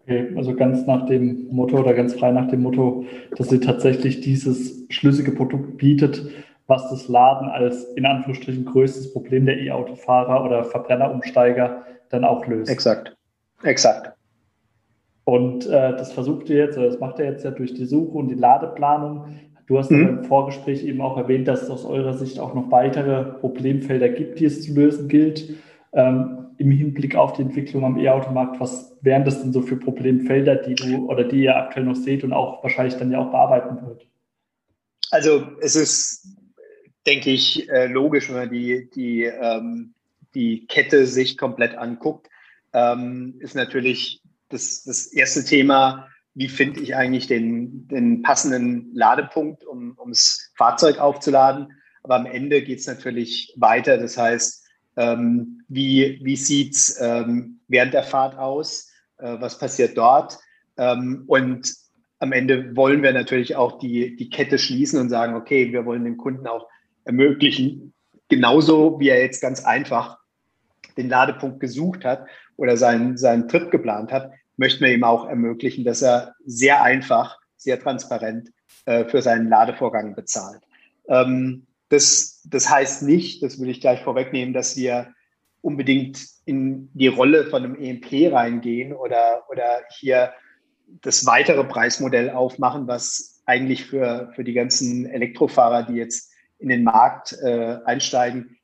Okay, 0.09 0.33
also 0.37 0.55
ganz 0.55 0.87
nach 0.87 1.05
dem 1.07 1.49
Motto 1.51 1.79
oder 1.79 1.93
ganz 1.93 2.15
frei 2.15 2.33
nach 2.33 2.49
dem 2.49 2.63
Motto, 2.63 3.05
dass 3.37 3.51
sie 3.51 3.61
tatsächlich 3.61 4.23
dieses 4.23 4.87
schlüssige 4.89 5.33
Produkt 5.33 5.77
bietet, 5.77 6.31
was 6.67 6.89
das 6.91 7.09
Laden 7.09 7.49
als 7.49 7.85
in 7.95 8.07
Anführungsstrichen 8.07 8.65
größtes 8.65 9.13
Problem 9.13 9.45
der 9.45 9.59
E-Autofahrer 9.59 10.45
oder 10.45 10.65
Verbrennerumsteiger 10.65 11.85
dann 12.09 12.25
auch 12.25 12.47
löst. 12.47 12.71
Exakt, 12.71 13.17
exakt. 13.63 14.13
Und 15.25 15.67
äh, 15.67 15.95
das 15.95 16.11
versucht 16.13 16.49
ihr 16.49 16.57
jetzt, 16.57 16.79
oder 16.79 16.87
das 16.87 17.01
macht 17.01 17.19
ihr 17.19 17.27
jetzt 17.27 17.45
ja 17.45 17.51
durch 17.51 17.75
die 17.75 17.85
Suche 17.85 18.17
und 18.17 18.29
die 18.29 18.35
Ladeplanung. 18.35 19.39
Du 19.69 19.79
hast 19.79 19.91
mhm. 19.91 20.09
im 20.09 20.25
Vorgespräch 20.25 20.83
eben 20.83 21.03
auch 21.03 21.19
erwähnt, 21.19 21.47
dass 21.47 21.63
es 21.63 21.71
aus 21.71 21.85
eurer 21.85 22.15
Sicht 22.15 22.41
auch 22.41 22.55
noch 22.55 22.71
weitere 22.71 23.23
Problemfelder 23.39 24.09
gibt, 24.09 24.41
die 24.41 24.47
es 24.47 24.63
zu 24.63 24.73
lösen 24.73 25.09
gilt. 25.09 25.57
Ähm, 25.93 26.47
Im 26.57 26.71
Hinblick 26.71 27.15
auf 27.15 27.35
die 27.35 27.43
Entwicklung 27.43 27.85
am 27.85 27.99
E-Automarkt, 27.99 28.59
was 28.61 28.97
wären 29.03 29.27
das 29.27 29.43
denn 29.43 29.53
so 29.53 29.61
für 29.61 29.77
Problemfelder, 29.77 30.57
die 30.57 30.75
du 30.75 31.11
oder 31.11 31.23
die 31.23 31.43
ihr 31.43 31.55
aktuell 31.55 31.85
noch 31.85 31.97
seht 31.97 32.25
und 32.25 32.33
auch 32.33 32.63
wahrscheinlich 32.63 32.95
dann 32.95 33.13
ja 33.13 33.19
auch 33.19 33.31
bearbeiten 33.31 33.87
wird? 33.87 34.07
Also 35.11 35.47
es 35.61 35.77
ist, 35.77 36.29
denke 37.07 37.31
ich, 37.31 37.69
äh, 37.69 37.89
logisch, 37.89 38.31
wenn 38.31 38.37
man 38.37 38.51
die, 38.51 38.89
die, 38.95 39.25
ähm, 39.25 39.93
die 40.35 40.67
Kette 40.67 41.07
sich 41.07 41.37
komplett 41.37 41.77
anguckt, 41.77 42.29
ähm, 42.73 43.35
ist 43.41 43.55
natürlich 43.55 44.23
das, 44.49 44.85
das 44.85 45.07
erste 45.13 45.45
Thema, 45.45 46.09
wie 46.39 46.47
finde 46.49 46.79
ich 46.79 46.95
eigentlich 46.95 47.27
den, 47.27 47.89
den 47.89 48.23
passenden 48.23 48.95
Ladepunkt, 48.95 49.65
um, 49.65 49.97
das 50.07 50.53
Fahrzeug 50.57 50.99
aufzuladen. 51.01 51.73
Aber 52.05 52.15
am 52.15 52.27
Ende 52.27 52.63
geht 52.63 52.79
es 52.79 52.87
natürlich 52.87 53.53
weiter. 53.57 53.99
Das 53.99 54.17
heißt, 54.17 54.65
ähm, 54.97 55.63
wie, 55.67 56.21
wie 56.23 56.37
sieht 56.37 56.77
es 56.77 56.97
ähm, 57.01 57.59
während 57.67 57.93
der 57.93 58.05
Fahrt 58.05 58.39
aus? 58.39 58.89
Äh, 59.19 59.37
was 59.41 59.59
passiert 59.59 59.99
dort? 59.99 60.39
Ähm, 60.77 61.25
und 61.27 61.75
am 62.21 62.31
Ende 62.31 62.77
wollen 62.77 63.03
wir 63.03 63.13
natürlich 63.13 63.57
auch 63.57 63.81
die, 63.81 64.15
die 64.15 64.31
Kette 64.31 64.59
schließen 64.59 65.01
und 65.01 65.09
sagen, 65.09 65.35
okay, 65.35 65.73
wir 65.73 65.85
wollen 65.87 66.05
den 66.05 66.19
Kunden 66.19 66.47
auch 66.47 66.69
ermöglichen, 67.05 67.93
genauso 68.29 69.01
wie 69.01 69.09
er 69.09 69.21
jetzt 69.21 69.43
ganz 69.43 69.65
einfach 69.65 70.19
den 70.97 71.09
Ladepunkt 71.09 71.59
gesucht 71.59 72.05
hat 72.05 72.27
oder 72.57 72.77
seinen, 72.77 73.17
seinen 73.17 73.49
Trip 73.49 73.73
geplant 73.73 74.13
hat, 74.13 74.31
möchten 74.59 74.85
wir 74.85 74.93
ihm 74.93 75.05
auch 75.05 75.27
ermöglichen, 75.27 75.85
dass 75.85 76.03
er 76.03 76.35
sehr 76.45 76.83
einfach, 76.83 77.39
sehr 77.57 77.81
transparent 77.81 78.51
äh, 78.85 79.05
für 79.07 79.23
seinen 79.23 79.49
Ladevorgang 79.49 80.15
bezahlt. 80.15 80.61
Ähm, 81.09 81.67
das, 81.89 82.43
das 82.45 82.69
heißt 82.69 83.05
nicht, 83.05 83.43
das 83.43 83.59
will 83.59 83.71
ich 83.71 83.81
gleich 83.81 84.03
vorwegnehmen, 84.03 84.53
dass 84.53 84.77
wir 84.77 85.15
unbedingt 85.63 86.21
in 86.45 86.91
die 86.93 87.09
Rolle 87.09 87.47
von 87.47 87.65
einem 87.65 87.77
EMP 87.77 88.33
reingehen 88.33 88.93
oder, 88.93 89.45
oder 89.49 89.83
hier 89.99 90.33
das 91.03 91.25
weitere 91.27 91.65
Preismodell 91.65 92.31
aufmachen, 92.31 92.87
was 92.87 93.43
eigentlich 93.47 93.87
für, 93.87 94.31
für 94.35 94.45
die 94.45 94.53
ganzen 94.53 95.07
Elektrofahrer, 95.07 95.85
die 95.85 95.95
jetzt 95.95 96.33
in 96.59 96.69
den 96.69 96.85
Markt 96.85 97.37
äh, 97.43 97.79
einsteigen, 97.85 98.59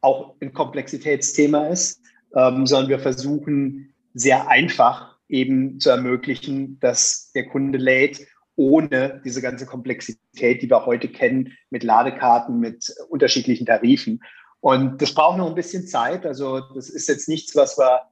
auch 0.00 0.34
ein 0.40 0.52
Komplexitätsthema 0.52 1.68
ist, 1.68 2.00
ähm, 2.34 2.66
sondern 2.66 2.90
wir 2.90 2.98
versuchen 2.98 3.92
sehr 4.14 4.48
einfach 4.48 5.11
eben 5.32 5.80
zu 5.80 5.90
ermöglichen, 5.90 6.78
dass 6.78 7.32
der 7.34 7.48
Kunde 7.48 7.78
lädt, 7.78 8.26
ohne 8.54 9.22
diese 9.24 9.40
ganze 9.40 9.64
Komplexität, 9.64 10.62
die 10.62 10.70
wir 10.70 10.84
heute 10.84 11.08
kennen, 11.08 11.54
mit 11.70 11.82
Ladekarten, 11.82 12.60
mit 12.60 12.94
unterschiedlichen 13.08 13.66
Tarifen. 13.66 14.22
Und 14.60 15.00
das 15.00 15.14
braucht 15.14 15.38
noch 15.38 15.48
ein 15.48 15.54
bisschen 15.54 15.86
Zeit. 15.86 16.26
Also 16.26 16.60
das 16.74 16.90
ist 16.90 17.08
jetzt 17.08 17.28
nichts, 17.28 17.56
was 17.56 17.78
wir 17.78 18.02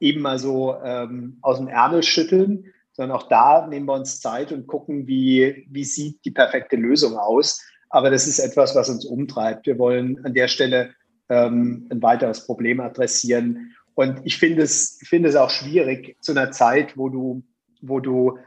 eben 0.00 0.22
mal 0.22 0.38
so 0.38 0.74
ähm, 0.82 1.38
aus 1.42 1.58
dem 1.58 1.68
Ärmel 1.68 2.02
schütteln, 2.02 2.64
sondern 2.92 3.16
auch 3.16 3.28
da 3.28 3.66
nehmen 3.66 3.86
wir 3.86 3.94
uns 3.94 4.20
Zeit 4.20 4.50
und 4.50 4.66
gucken, 4.66 5.06
wie, 5.06 5.66
wie 5.70 5.84
sieht 5.84 6.24
die 6.24 6.30
perfekte 6.30 6.76
Lösung 6.76 7.16
aus. 7.18 7.62
Aber 7.90 8.10
das 8.10 8.26
ist 8.26 8.38
etwas, 8.38 8.74
was 8.74 8.88
uns 8.88 9.04
umtreibt. 9.04 9.66
Wir 9.66 9.78
wollen 9.78 10.24
an 10.24 10.32
der 10.32 10.48
Stelle 10.48 10.94
ähm, 11.28 11.86
ein 11.90 12.02
weiteres 12.02 12.46
Problem 12.46 12.80
adressieren. 12.80 13.74
Und 13.94 14.20
ich 14.24 14.38
finde 14.38 14.62
es, 14.62 14.98
finde 15.04 15.28
es 15.28 15.36
auch 15.36 15.50
schwierig 15.50 16.16
zu 16.20 16.32
einer 16.32 16.50
Zeit, 16.50 16.96
wo 16.96 17.08
du, 17.08 17.42
wo 17.80 18.00
du 18.00 18.38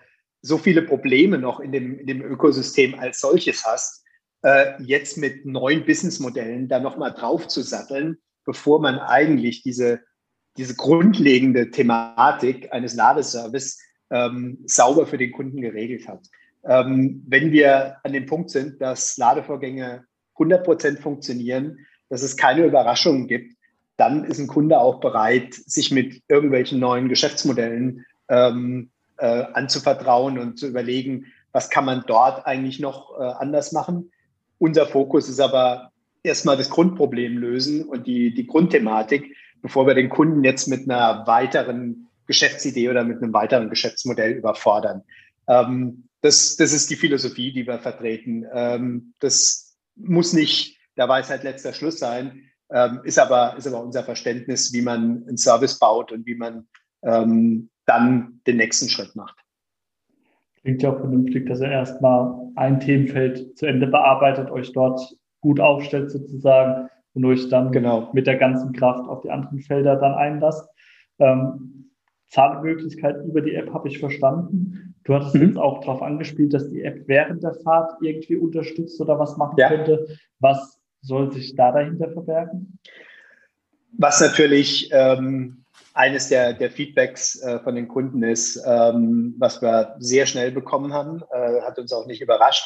so 0.41 0.57
viele 0.57 0.81
Probleme 0.81 1.37
noch 1.37 1.59
in 1.59 1.71
dem, 1.71 1.99
in 1.99 2.07
dem 2.07 2.21
Ökosystem 2.21 2.95
als 2.99 3.19
solches 3.19 3.65
hast, 3.65 4.03
äh, 4.43 4.81
jetzt 4.83 5.17
mit 5.17 5.45
neuen 5.45 5.85
Businessmodellen 5.85 6.67
da 6.67 6.79
nochmal 6.79 7.13
drauf 7.13 7.47
zu 7.47 7.61
satteln, 7.61 8.17
bevor 8.45 8.79
man 8.79 8.99
eigentlich 8.99 9.63
diese, 9.63 10.01
diese 10.57 10.75
grundlegende 10.75 11.71
Thematik 11.71 12.71
eines 12.71 12.93
Ladeservice 12.95 13.79
ähm, 14.11 14.59
sauber 14.65 15.07
für 15.07 15.17
den 15.17 15.31
Kunden 15.31 15.61
geregelt 15.61 16.07
hat. 16.07 16.27
Ähm, 16.63 17.23
wenn 17.27 17.51
wir 17.51 17.97
an 18.03 18.13
dem 18.13 18.25
Punkt 18.25 18.49
sind, 18.51 18.81
dass 18.81 19.17
Ladevorgänge 19.17 20.05
100 20.35 20.63
Prozent 20.63 20.99
funktionieren, 20.99 21.79
dass 22.09 22.21
es 22.21 22.37
keine 22.37 22.65
Überraschungen 22.65 23.27
gibt, 23.27 23.54
dann 23.97 24.25
ist 24.25 24.39
ein 24.39 24.47
Kunde 24.47 24.79
auch 24.79 24.99
bereit, 24.99 25.53
sich 25.53 25.91
mit 25.91 26.21
irgendwelchen 26.27 26.79
neuen 26.79 27.09
Geschäftsmodellen 27.09 28.05
ähm, 28.29 28.89
äh, 29.17 29.43
anzuvertrauen 29.53 30.37
und 30.37 30.59
zu 30.59 30.67
überlegen, 30.67 31.25
was 31.51 31.69
kann 31.69 31.85
man 31.85 32.03
dort 32.05 32.45
eigentlich 32.45 32.79
noch 32.79 33.17
äh, 33.17 33.23
anders 33.23 33.71
machen. 33.71 34.11
Unser 34.57 34.85
Fokus 34.85 35.29
ist 35.29 35.39
aber 35.39 35.91
erstmal 36.23 36.57
das 36.57 36.69
Grundproblem 36.69 37.37
lösen 37.37 37.83
und 37.83 38.07
die, 38.07 38.33
die 38.33 38.47
Grundthematik, 38.47 39.35
bevor 39.61 39.87
wir 39.87 39.93
den 39.93 40.09
Kunden 40.09 40.43
jetzt 40.43 40.67
mit 40.67 40.89
einer 40.89 41.25
weiteren 41.27 42.07
Geschäftsidee 42.27 42.89
oder 42.89 43.03
mit 43.03 43.21
einem 43.21 43.33
weiteren 43.33 43.69
Geschäftsmodell 43.69 44.31
überfordern. 44.31 45.03
Ähm, 45.47 46.05
das, 46.21 46.55
das 46.57 46.73
ist 46.73 46.89
die 46.89 46.95
Philosophie, 46.95 47.53
die 47.53 47.67
wir 47.67 47.79
vertreten. 47.79 48.45
Ähm, 48.51 49.13
das 49.19 49.77
muss 49.95 50.33
nicht 50.33 50.77
der 50.97 51.07
Weisheit 51.07 51.43
letzter 51.43 51.73
Schluss 51.73 51.99
sein, 51.99 52.49
ähm, 52.71 53.01
ist, 53.03 53.19
aber, 53.19 53.55
ist 53.57 53.67
aber 53.67 53.83
unser 53.83 54.03
Verständnis, 54.03 54.73
wie 54.73 54.81
man 54.81 55.25
einen 55.27 55.37
Service 55.37 55.79
baut 55.79 56.11
und 56.11 56.25
wie 56.25 56.35
man 56.35 56.67
ähm, 57.03 57.69
dann 57.85 58.41
den 58.47 58.57
nächsten 58.57 58.89
Schritt 58.89 59.15
macht. 59.15 59.37
Klingt 60.61 60.81
ja 60.81 60.91
auch 60.91 60.99
vernünftig, 60.99 61.47
dass 61.47 61.61
er 61.61 61.71
erstmal 61.71 62.51
ein 62.55 62.79
Themenfeld 62.79 63.57
zu 63.57 63.67
Ende 63.67 63.87
bearbeitet, 63.87 64.49
euch 64.49 64.71
dort 64.73 64.99
gut 65.41 65.59
aufstellt 65.59 66.09
sozusagen 66.09 66.89
und 67.13 67.25
euch 67.25 67.47
dann 67.49 67.71
genau. 67.71 68.09
mit 68.13 68.25
der 68.25 68.37
ganzen 68.37 68.73
Kraft 68.73 69.07
auf 69.07 69.21
die 69.21 69.29
anderen 69.29 69.59
Felder 69.59 69.95
dann 69.95 70.15
einlasst. 70.15 70.67
Ähm, 71.19 71.91
Zahlmöglichkeit 72.29 73.23
über 73.25 73.41
die 73.41 73.53
App 73.53 73.71
habe 73.73 73.87
ich 73.87 73.99
verstanden. 73.99 74.95
Du 75.03 75.13
hattest 75.13 75.35
mhm. 75.35 75.43
jetzt 75.43 75.57
auch 75.57 75.81
darauf 75.81 76.01
angespielt, 76.01 76.53
dass 76.53 76.67
die 76.69 76.81
App 76.81 77.03
während 77.05 77.43
der 77.43 77.53
Fahrt 77.53 77.93
irgendwie 78.01 78.35
unterstützt 78.35 78.99
oder 78.99 79.19
was 79.19 79.37
machen 79.37 79.55
ja. 79.57 79.69
könnte. 79.69 80.07
Was 80.39 80.74
soll 81.05 81.31
sich 81.31 81.55
da 81.55 81.71
dahinter 81.71 82.11
verbergen? 82.11 82.79
Was 83.97 84.19
natürlich 84.19 84.89
ähm, 84.91 85.63
eines 85.93 86.27
der, 86.27 86.53
der 86.53 86.69
Feedbacks 86.69 87.41
äh, 87.41 87.59
von 87.59 87.75
den 87.75 87.87
Kunden 87.87 88.23
ist, 88.23 88.61
ähm, 88.65 89.35
was 89.37 89.61
wir 89.61 89.95
sehr 89.99 90.25
schnell 90.25 90.51
bekommen 90.51 90.93
haben, 90.93 91.23
äh, 91.31 91.61
hat 91.61 91.79
uns 91.79 91.93
auch 91.93 92.05
nicht 92.05 92.21
überrascht, 92.21 92.65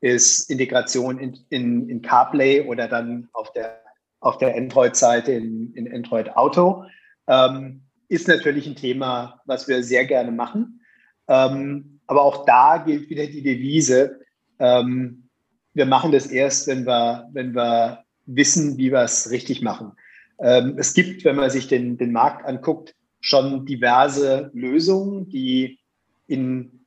ist 0.00 0.50
Integration 0.50 1.18
in, 1.18 1.38
in, 1.50 1.88
in 1.90 2.00
CarPlay 2.00 2.66
oder 2.66 2.88
dann 2.88 3.28
auf 3.34 3.52
der, 3.52 3.82
auf 4.20 4.38
der 4.38 4.56
Android-Seite 4.56 5.32
in, 5.32 5.74
in 5.74 5.92
Android 5.92 6.30
Auto. 6.36 6.84
Ähm, 7.26 7.82
ist 8.08 8.26
natürlich 8.26 8.66
ein 8.66 8.76
Thema, 8.76 9.40
was 9.44 9.68
wir 9.68 9.84
sehr 9.84 10.06
gerne 10.06 10.32
machen. 10.32 10.80
Ähm, 11.28 12.00
aber 12.06 12.22
auch 12.22 12.44
da 12.44 12.78
gilt 12.78 13.10
wieder 13.10 13.26
die 13.26 13.42
Devise, 13.42 14.20
ähm, 14.58 15.29
wir 15.74 15.86
machen 15.86 16.12
das 16.12 16.26
erst, 16.26 16.66
wenn 16.66 16.86
wir, 16.86 17.28
wenn 17.32 17.54
wir 17.54 18.04
wissen, 18.26 18.76
wie 18.78 18.92
wir 18.92 19.02
es 19.02 19.30
richtig 19.30 19.62
machen. 19.62 19.92
Ähm, 20.40 20.76
es 20.78 20.94
gibt, 20.94 21.24
wenn 21.24 21.36
man 21.36 21.50
sich 21.50 21.68
den, 21.68 21.98
den 21.98 22.12
Markt 22.12 22.44
anguckt, 22.46 22.94
schon 23.20 23.66
diverse 23.66 24.50
Lösungen, 24.54 25.28
die 25.28 25.78
in 26.26 26.86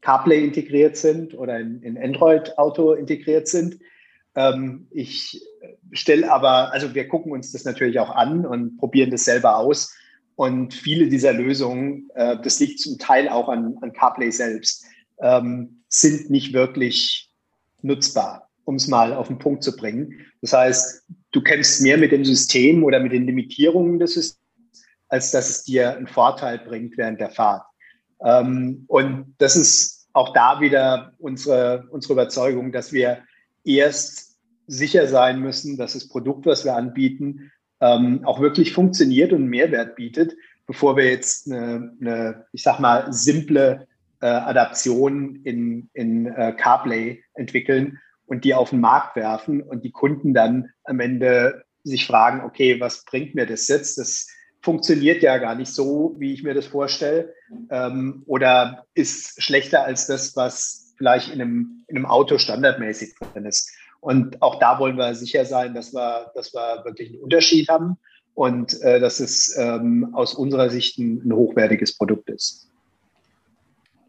CarPlay 0.00 0.44
integriert 0.44 0.96
sind 0.96 1.36
oder 1.36 1.58
in, 1.58 1.82
in 1.82 1.98
Android 1.98 2.58
Auto 2.58 2.92
integriert 2.92 3.48
sind. 3.48 3.78
Ähm, 4.34 4.86
ich 4.90 5.42
stelle 5.92 6.30
aber, 6.30 6.72
also 6.72 6.94
wir 6.94 7.08
gucken 7.08 7.32
uns 7.32 7.52
das 7.52 7.64
natürlich 7.64 7.98
auch 7.98 8.10
an 8.10 8.44
und 8.44 8.76
probieren 8.78 9.10
das 9.10 9.24
selber 9.24 9.56
aus. 9.56 9.94
Und 10.34 10.74
viele 10.74 11.08
dieser 11.08 11.32
Lösungen, 11.32 12.10
äh, 12.14 12.36
das 12.42 12.60
liegt 12.60 12.80
zum 12.80 12.98
Teil 12.98 13.28
auch 13.28 13.48
an, 13.48 13.78
an 13.80 13.92
CarPlay 13.92 14.30
selbst, 14.30 14.84
ähm, 15.20 15.82
sind 15.88 16.30
nicht 16.30 16.52
wirklich 16.52 17.25
nutzbar, 17.86 18.48
um 18.64 18.76
es 18.76 18.88
mal 18.88 19.12
auf 19.14 19.28
den 19.28 19.38
Punkt 19.38 19.62
zu 19.62 19.74
bringen. 19.74 20.26
Das 20.42 20.52
heißt, 20.52 21.04
du 21.32 21.42
kämpfst 21.42 21.82
mehr 21.82 21.98
mit 21.98 22.12
dem 22.12 22.24
System 22.24 22.84
oder 22.84 23.00
mit 23.00 23.12
den 23.12 23.26
Limitierungen 23.26 23.98
des 23.98 24.14
Systems, 24.14 24.84
als 25.08 25.30
dass 25.30 25.48
es 25.48 25.64
dir 25.64 25.96
einen 25.96 26.08
Vorteil 26.08 26.58
bringt 26.58 26.98
während 26.98 27.20
der 27.20 27.30
Fahrt. 27.30 27.62
Ähm, 28.22 28.84
und 28.88 29.34
das 29.38 29.56
ist 29.56 30.08
auch 30.12 30.32
da 30.32 30.60
wieder 30.60 31.12
unsere, 31.18 31.86
unsere 31.90 32.14
Überzeugung, 32.14 32.72
dass 32.72 32.92
wir 32.92 33.22
erst 33.64 34.36
sicher 34.66 35.06
sein 35.06 35.40
müssen, 35.40 35.76
dass 35.76 35.92
das 35.92 36.08
Produkt, 36.08 36.46
was 36.46 36.64
wir 36.64 36.74
anbieten, 36.74 37.52
ähm, 37.80 38.24
auch 38.24 38.40
wirklich 38.40 38.72
funktioniert 38.72 39.32
und 39.32 39.46
Mehrwert 39.46 39.96
bietet, 39.96 40.34
bevor 40.66 40.96
wir 40.96 41.04
jetzt 41.04 41.50
eine, 41.50 41.92
eine 42.00 42.46
ich 42.52 42.62
sag 42.62 42.80
mal, 42.80 43.12
simple 43.12 43.86
äh, 44.20 44.26
Adaption 44.26 45.40
in, 45.44 45.90
in 45.92 46.26
äh, 46.26 46.54
CarPlay 46.56 47.22
entwickeln 47.34 47.98
und 48.26 48.44
die 48.44 48.54
auf 48.54 48.70
den 48.70 48.80
Markt 48.80 49.16
werfen 49.16 49.62
und 49.62 49.84
die 49.84 49.92
Kunden 49.92 50.34
dann 50.34 50.70
am 50.84 51.00
Ende 51.00 51.64
sich 51.84 52.06
fragen, 52.06 52.42
okay, 52.44 52.80
was 52.80 53.04
bringt 53.04 53.34
mir 53.34 53.46
das 53.46 53.68
jetzt? 53.68 53.98
Das 53.98 54.26
funktioniert 54.60 55.22
ja 55.22 55.38
gar 55.38 55.54
nicht 55.54 55.72
so, 55.72 56.16
wie 56.18 56.32
ich 56.32 56.42
mir 56.42 56.54
das 56.54 56.66
vorstelle, 56.66 57.32
ähm, 57.70 58.24
oder 58.26 58.84
ist 58.94 59.40
schlechter 59.40 59.84
als 59.84 60.08
das, 60.08 60.34
was 60.34 60.94
vielleicht 60.98 61.32
in 61.32 61.40
einem, 61.40 61.84
in 61.86 61.96
einem 61.96 62.06
Auto 62.06 62.38
standardmäßig 62.38 63.14
drin 63.32 63.44
ist. 63.44 63.70
Und 64.00 64.42
auch 64.42 64.58
da 64.58 64.78
wollen 64.78 64.96
wir 64.96 65.14
sicher 65.14 65.44
sein, 65.44 65.74
dass 65.74 65.94
wir, 65.94 66.32
dass 66.34 66.52
wir 66.52 66.84
wirklich 66.84 67.10
einen 67.10 67.22
Unterschied 67.22 67.68
haben 67.68 67.96
und 68.34 68.80
äh, 68.82 69.00
dass 69.00 69.20
es 69.20 69.56
ähm, 69.56 70.10
aus 70.14 70.34
unserer 70.34 70.68
Sicht 70.68 70.98
ein, 70.98 71.22
ein, 71.24 71.32
hochwertiges 71.32 71.96
Produkt 71.96 72.28
ist. 72.30 72.68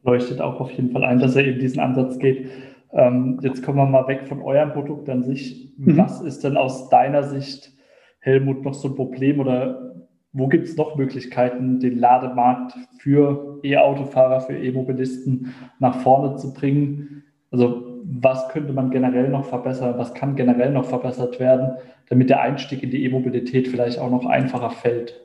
Leuchtet 0.03 0.41
auch 0.41 0.59
auf 0.59 0.71
jeden 0.71 0.91
Fall 0.91 1.03
ein, 1.03 1.19
dass 1.19 1.35
er 1.35 1.45
eben 1.45 1.59
diesen 1.59 1.79
Ansatz 1.79 2.19
geht. 2.19 2.49
Ähm, 2.93 3.39
jetzt 3.41 3.63
kommen 3.63 3.77
wir 3.77 3.85
mal 3.85 4.07
weg 4.07 4.27
von 4.27 4.41
eurem 4.41 4.71
Produkt 4.71 5.09
an 5.09 5.23
sich. 5.23 5.73
Mhm. 5.77 5.97
Was 5.97 6.21
ist 6.21 6.43
denn 6.43 6.57
aus 6.57 6.89
deiner 6.89 7.23
Sicht, 7.23 7.71
Helmut, 8.19 8.63
noch 8.63 8.73
so 8.73 8.89
ein 8.89 8.95
Problem 8.95 9.39
oder 9.39 9.95
wo 10.33 10.47
gibt 10.47 10.67
es 10.67 10.77
noch 10.77 10.95
Möglichkeiten, 10.95 11.79
den 11.79 11.97
Lademarkt 11.97 12.73
für 12.99 13.59
E-Autofahrer, 13.63 14.41
für 14.41 14.57
E-Mobilisten 14.57 15.53
nach 15.79 15.99
vorne 16.01 16.35
zu 16.35 16.53
bringen? 16.53 17.23
Also 17.51 17.87
was 18.03 18.47
könnte 18.49 18.73
man 18.73 18.91
generell 18.91 19.29
noch 19.29 19.45
verbessern? 19.45 19.95
Was 19.97 20.13
kann 20.13 20.35
generell 20.35 20.71
noch 20.71 20.85
verbessert 20.85 21.39
werden, 21.39 21.77
damit 22.09 22.29
der 22.29 22.41
Einstieg 22.41 22.83
in 22.83 22.91
die 22.91 23.03
E-Mobilität 23.03 23.67
vielleicht 23.67 23.99
auch 23.99 24.11
noch 24.11 24.25
einfacher 24.25 24.69
fällt? 24.69 25.21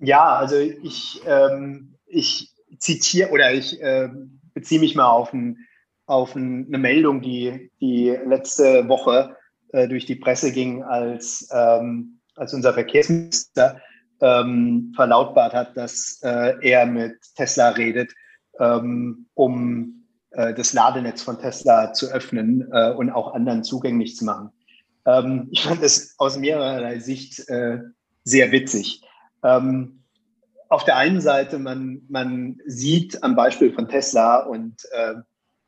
Ja, 0.00 0.36
also 0.36 0.56
ich, 0.56 1.22
ähm, 1.26 1.94
ich 2.06 2.51
zitiere 2.78 3.30
oder 3.30 3.52
ich 3.52 3.80
äh, 3.80 4.08
beziehe 4.54 4.80
mich 4.80 4.94
mal 4.94 5.08
auf, 5.08 5.32
ein, 5.32 5.58
auf 6.06 6.34
ein, 6.34 6.66
eine 6.66 6.78
Meldung, 6.78 7.22
die, 7.22 7.70
die 7.80 8.10
letzte 8.26 8.88
Woche 8.88 9.36
äh, 9.72 9.88
durch 9.88 10.06
die 10.06 10.16
Presse 10.16 10.52
ging, 10.52 10.82
als 10.82 11.48
ähm, 11.52 12.18
als 12.36 12.54
unser 12.54 12.72
Verkehrsminister 12.72 13.80
ähm, 14.20 14.92
verlautbart 14.94 15.52
hat, 15.52 15.76
dass 15.76 16.20
äh, 16.22 16.54
er 16.62 16.86
mit 16.86 17.16
Tesla 17.36 17.70
redet, 17.70 18.12
ähm, 18.58 19.26
um 19.34 20.06
äh, 20.30 20.54
das 20.54 20.72
Ladenetz 20.72 21.22
von 21.22 21.38
Tesla 21.38 21.92
zu 21.92 22.06
öffnen 22.08 22.68
äh, 22.72 22.92
und 22.92 23.10
auch 23.10 23.34
anderen 23.34 23.64
zugänglich 23.64 24.16
zu 24.16 24.24
machen. 24.24 24.50
Ähm, 25.04 25.48
ich 25.50 25.64
fand 25.64 25.82
das 25.82 26.14
aus 26.18 26.38
mehrerer 26.38 27.00
Sicht 27.00 27.48
äh, 27.48 27.80
sehr 28.24 28.52
witzig. 28.52 29.02
Ähm, 29.42 30.01
auf 30.72 30.84
der 30.84 30.96
einen 30.96 31.20
Seite, 31.20 31.58
man, 31.58 32.00
man 32.08 32.58
sieht 32.64 33.22
am 33.22 33.36
Beispiel 33.36 33.74
von 33.74 33.88
Tesla 33.88 34.38
und 34.38 34.74
äh, 34.92 35.16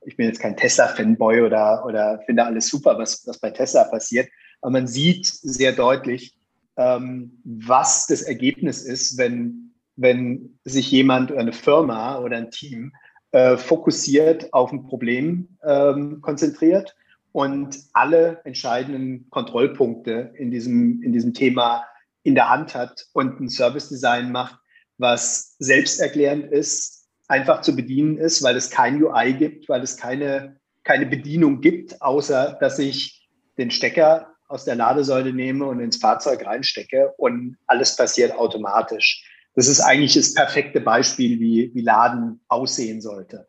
ich 0.06 0.16
bin 0.16 0.26
jetzt 0.26 0.40
kein 0.40 0.56
Tesla-Fanboy 0.56 1.42
oder, 1.42 1.84
oder 1.84 2.20
finde 2.24 2.46
alles 2.46 2.68
super, 2.68 2.96
was, 2.96 3.26
was 3.26 3.38
bei 3.38 3.50
Tesla 3.50 3.84
passiert, 3.84 4.28
aber 4.62 4.72
man 4.72 4.86
sieht 4.86 5.26
sehr 5.26 5.72
deutlich, 5.72 6.38
ähm, 6.78 7.38
was 7.44 8.06
das 8.06 8.22
Ergebnis 8.22 8.82
ist, 8.82 9.18
wenn, 9.18 9.74
wenn 9.96 10.58
sich 10.64 10.90
jemand 10.90 11.30
oder 11.30 11.40
eine 11.40 11.52
Firma 11.52 12.18
oder 12.20 12.38
ein 12.38 12.50
Team 12.50 12.94
äh, 13.32 13.58
fokussiert 13.58 14.54
auf 14.54 14.72
ein 14.72 14.84
Problem 14.84 15.58
ähm, 15.64 16.22
konzentriert 16.22 16.96
und 17.32 17.76
alle 17.92 18.40
entscheidenden 18.44 19.28
Kontrollpunkte 19.28 20.32
in 20.38 20.50
diesem, 20.50 21.02
in 21.02 21.12
diesem 21.12 21.34
Thema 21.34 21.84
in 22.22 22.34
der 22.34 22.48
Hand 22.48 22.74
hat 22.74 23.04
und 23.12 23.38
ein 23.38 23.50
Service 23.50 23.90
Design 23.90 24.32
macht, 24.32 24.63
was 25.04 25.54
selbsterklärend 25.58 26.50
ist, 26.50 27.06
einfach 27.28 27.60
zu 27.60 27.76
bedienen 27.76 28.16
ist, 28.16 28.42
weil 28.42 28.56
es 28.56 28.70
kein 28.70 29.02
UI 29.02 29.34
gibt, 29.34 29.68
weil 29.68 29.82
es 29.82 29.98
keine, 29.98 30.56
keine 30.82 31.04
Bedienung 31.06 31.60
gibt, 31.60 32.00
außer 32.00 32.56
dass 32.58 32.78
ich 32.78 33.28
den 33.58 33.70
Stecker 33.70 34.34
aus 34.48 34.64
der 34.64 34.76
Ladesäule 34.76 35.32
nehme 35.32 35.66
und 35.66 35.80
ins 35.80 35.98
Fahrzeug 35.98 36.46
reinstecke 36.46 37.12
und 37.18 37.56
alles 37.66 37.96
passiert 37.96 38.32
automatisch. 38.32 39.24
Das 39.54 39.68
ist 39.68 39.80
eigentlich 39.80 40.14
das 40.14 40.32
perfekte 40.32 40.80
Beispiel, 40.80 41.38
wie, 41.38 41.70
wie 41.74 41.82
Laden 41.82 42.40
aussehen 42.48 43.00
sollte. 43.00 43.46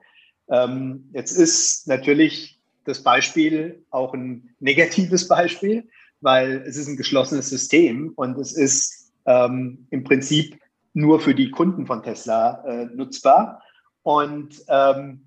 Ähm, 0.50 1.10
jetzt 1.14 1.32
ist 1.32 1.88
natürlich 1.88 2.60
das 2.84 3.02
Beispiel 3.02 3.84
auch 3.90 4.14
ein 4.14 4.56
negatives 4.60 5.28
Beispiel, 5.28 5.88
weil 6.20 6.64
es 6.68 6.76
ist 6.76 6.88
ein 6.88 6.98
geschlossenes 6.98 7.50
System 7.50 8.12
und 8.16 8.38
es 8.38 8.54
ist 8.54 9.14
ähm, 9.26 9.88
im 9.90 10.04
Prinzip 10.04 10.60
nur 10.96 11.20
für 11.20 11.36
die 11.36 11.52
Kunden 11.52 11.86
von 11.86 12.02
Tesla 12.02 12.64
äh, 12.66 12.86
nutzbar. 12.86 13.62
Und 14.02 14.64
ähm, 14.70 15.26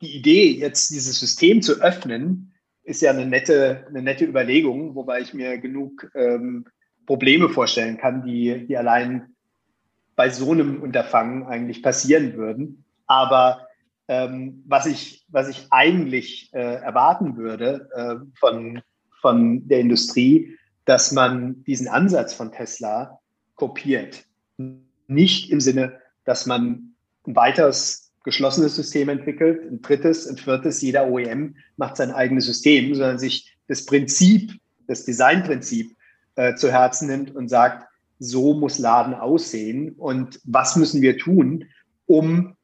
die 0.00 0.16
Idee, 0.16 0.50
jetzt 0.52 0.90
dieses 0.90 1.20
System 1.20 1.62
zu 1.62 1.80
öffnen, 1.80 2.52
ist 2.82 3.02
ja 3.02 3.10
eine 3.10 3.26
nette, 3.26 3.84
eine 3.88 4.02
nette 4.02 4.24
Überlegung, 4.24 4.94
wobei 4.94 5.20
ich 5.20 5.34
mir 5.34 5.58
genug 5.58 6.10
ähm, 6.14 6.64
Probleme 7.06 7.48
vorstellen 7.48 7.98
kann, 7.98 8.24
die, 8.24 8.66
die 8.66 8.76
allein 8.76 9.34
bei 10.16 10.30
so 10.30 10.50
einem 10.50 10.82
Unterfangen 10.82 11.46
eigentlich 11.46 11.82
passieren 11.82 12.34
würden. 12.34 12.84
Aber 13.06 13.68
ähm, 14.08 14.64
was, 14.66 14.86
ich, 14.86 15.24
was 15.28 15.48
ich 15.48 15.66
eigentlich 15.70 16.50
äh, 16.52 16.58
erwarten 16.58 17.36
würde 17.36 17.88
äh, 17.94 18.38
von, 18.38 18.80
von 19.20 19.68
der 19.68 19.80
Industrie, 19.80 20.56
dass 20.84 21.12
man 21.12 21.62
diesen 21.64 21.88
Ansatz 21.88 22.34
von 22.34 22.50
Tesla 22.50 23.20
kopiert. 23.54 24.24
Nicht 25.06 25.50
im 25.50 25.60
Sinne, 25.60 26.00
dass 26.24 26.46
man 26.46 26.94
ein 27.26 27.36
weiteres 27.36 28.12
geschlossenes 28.24 28.76
System 28.76 29.08
entwickelt, 29.08 29.70
ein 29.70 29.82
drittes, 29.82 30.26
ein 30.28 30.36
viertes, 30.36 30.80
jeder 30.80 31.08
OEM 31.08 31.56
macht 31.76 31.96
sein 31.96 32.12
eigenes 32.12 32.46
System, 32.46 32.94
sondern 32.94 33.18
sich 33.18 33.56
das 33.68 33.84
Prinzip, 33.84 34.52
das 34.86 35.04
Designprinzip 35.04 35.96
äh, 36.36 36.54
zu 36.54 36.70
Herzen 36.70 37.08
nimmt 37.08 37.34
und 37.34 37.48
sagt, 37.48 37.88
so 38.18 38.54
muss 38.54 38.78
Laden 38.78 39.14
aussehen 39.14 39.94
und 39.94 40.40
was 40.44 40.76
müssen 40.76 41.02
wir 41.02 41.18
tun, 41.18 41.64
um 42.06 42.56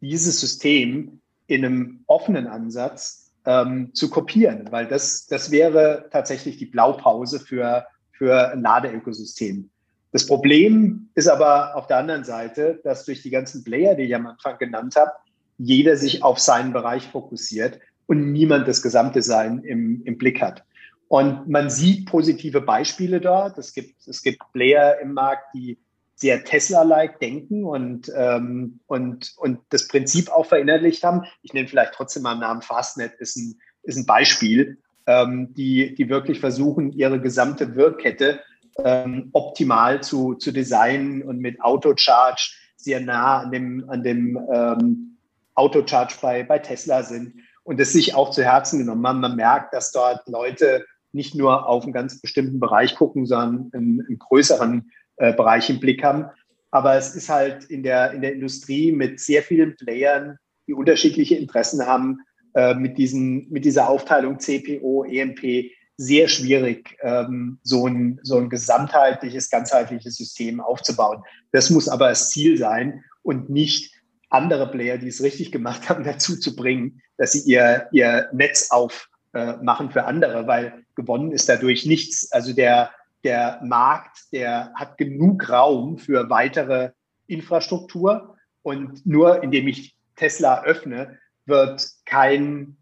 dieses 0.00 0.40
System 0.40 1.20
in 1.46 1.64
einem 1.64 2.04
offenen 2.06 2.46
Ansatz 2.46 3.32
ähm, 3.46 3.94
zu 3.94 4.10
kopieren, 4.10 4.68
weil 4.70 4.86
das, 4.86 5.26
das 5.26 5.50
wäre 5.50 6.08
tatsächlich 6.10 6.58
die 6.58 6.66
Blaupause 6.66 7.40
für, 7.40 7.86
für 8.12 8.52
ein 8.52 8.60
Ladeökosystem. 8.60 9.70
Das 10.16 10.26
Problem 10.26 11.10
ist 11.14 11.28
aber 11.28 11.76
auf 11.76 11.88
der 11.88 11.98
anderen 11.98 12.24
Seite, 12.24 12.80
dass 12.82 13.04
durch 13.04 13.20
die 13.20 13.28
ganzen 13.28 13.62
Player, 13.64 13.94
die 13.94 14.04
ich 14.04 14.14
am 14.14 14.26
Anfang 14.26 14.56
genannt 14.56 14.96
habe, 14.96 15.10
jeder 15.58 15.98
sich 15.98 16.22
auf 16.22 16.38
seinen 16.38 16.72
Bereich 16.72 17.06
fokussiert 17.08 17.80
und 18.06 18.32
niemand 18.32 18.66
das 18.66 18.80
Gesamtdesign 18.80 19.58
im, 19.58 20.00
im 20.06 20.16
Blick 20.16 20.40
hat. 20.40 20.64
Und 21.08 21.50
man 21.50 21.68
sieht 21.68 22.06
positive 22.06 22.62
Beispiele 22.62 23.20
dort. 23.20 23.58
Es 23.58 23.74
gibt, 23.74 24.08
es 24.08 24.22
gibt 24.22 24.40
Player 24.54 24.98
im 25.02 25.12
Markt, 25.12 25.54
die 25.54 25.76
sehr 26.14 26.42
Tesla-like 26.44 27.20
denken 27.20 27.66
und, 27.66 28.10
ähm, 28.16 28.80
und, 28.86 29.34
und 29.36 29.58
das 29.68 29.86
Prinzip 29.86 30.30
auch 30.30 30.46
verinnerlicht 30.46 31.04
haben. 31.04 31.24
Ich 31.42 31.52
nenne 31.52 31.68
vielleicht 31.68 31.92
trotzdem 31.92 32.22
mal 32.22 32.30
einen 32.30 32.40
Namen 32.40 32.62
Fastnet, 32.62 33.12
ist 33.18 33.36
ein, 33.36 33.58
ist 33.82 33.98
ein 33.98 34.06
Beispiel, 34.06 34.78
ähm, 35.06 35.52
die, 35.52 35.94
die 35.94 36.08
wirklich 36.08 36.40
versuchen, 36.40 36.90
ihre 36.92 37.20
gesamte 37.20 37.76
Wirkkette 37.76 38.40
ähm, 38.84 39.30
optimal 39.32 40.02
zu, 40.02 40.34
zu 40.34 40.52
designen 40.52 41.22
und 41.22 41.38
mit 41.38 41.60
Autocharge 41.60 42.50
sehr 42.76 43.00
nah 43.00 43.40
an 43.40 43.50
dem, 43.50 43.88
an 43.88 44.02
dem 44.02 44.38
ähm, 44.52 45.18
Autocharge 45.54 46.14
bei, 46.20 46.42
bei 46.42 46.58
Tesla 46.58 47.02
sind 47.02 47.34
und 47.64 47.80
es 47.80 47.92
sich 47.92 48.14
auch 48.14 48.30
zu 48.30 48.44
Herzen 48.44 48.78
genommen 48.78 49.06
haben. 49.06 49.20
Man 49.20 49.36
merkt, 49.36 49.74
dass 49.74 49.92
dort 49.92 50.26
Leute 50.28 50.84
nicht 51.12 51.34
nur 51.34 51.68
auf 51.68 51.84
einen 51.84 51.92
ganz 51.92 52.20
bestimmten 52.20 52.60
Bereich 52.60 52.94
gucken, 52.94 53.26
sondern 53.26 53.70
einen, 53.72 54.06
einen 54.06 54.18
größeren 54.18 54.90
äh, 55.16 55.32
Bereich 55.32 55.70
im 55.70 55.80
Blick 55.80 56.04
haben. 56.04 56.26
Aber 56.70 56.94
es 56.94 57.14
ist 57.16 57.28
halt 57.28 57.64
in 57.64 57.82
der, 57.82 58.12
in 58.12 58.20
der 58.20 58.34
Industrie 58.34 58.92
mit 58.92 59.18
sehr 59.18 59.42
vielen 59.42 59.76
Playern, 59.76 60.38
die 60.66 60.74
unterschiedliche 60.74 61.36
Interessen 61.36 61.86
haben, 61.86 62.18
äh, 62.54 62.74
mit, 62.74 62.98
diesen, 62.98 63.50
mit 63.50 63.64
dieser 63.64 63.88
Aufteilung 63.88 64.38
CPO, 64.38 65.04
EMP, 65.04 65.70
sehr 65.96 66.28
schwierig, 66.28 66.96
ähm, 67.02 67.58
so, 67.62 67.86
ein, 67.86 68.20
so 68.22 68.36
ein 68.36 68.50
gesamtheitliches, 68.50 69.50
ganzheitliches 69.50 70.16
System 70.16 70.60
aufzubauen. 70.60 71.22
Das 71.52 71.70
muss 71.70 71.88
aber 71.88 72.08
das 72.10 72.30
Ziel 72.30 72.58
sein 72.58 73.04
und 73.22 73.48
nicht 73.48 73.94
andere 74.28 74.70
Player, 74.70 74.98
die 74.98 75.08
es 75.08 75.22
richtig 75.22 75.52
gemacht 75.52 75.88
haben, 75.88 76.04
dazu 76.04 76.38
zu 76.38 76.54
bringen, 76.54 77.00
dass 77.16 77.32
sie 77.32 77.50
ihr, 77.50 77.88
ihr 77.92 78.28
Netz 78.32 78.70
aufmachen 78.70 79.88
äh, 79.88 79.92
für 79.92 80.04
andere, 80.04 80.46
weil 80.46 80.84
gewonnen 80.94 81.32
ist 81.32 81.48
dadurch 81.48 81.86
nichts. 81.86 82.30
Also 82.32 82.52
der, 82.52 82.90
der 83.24 83.60
Markt, 83.64 84.32
der 84.32 84.72
hat 84.74 84.98
genug 84.98 85.48
Raum 85.48 85.98
für 85.98 86.28
weitere 86.28 86.90
Infrastruktur 87.26 88.36
und 88.62 89.06
nur 89.06 89.42
indem 89.42 89.68
ich 89.68 89.96
Tesla 90.16 90.62
öffne, 90.64 91.18
wird 91.46 91.88
kein, 92.04 92.76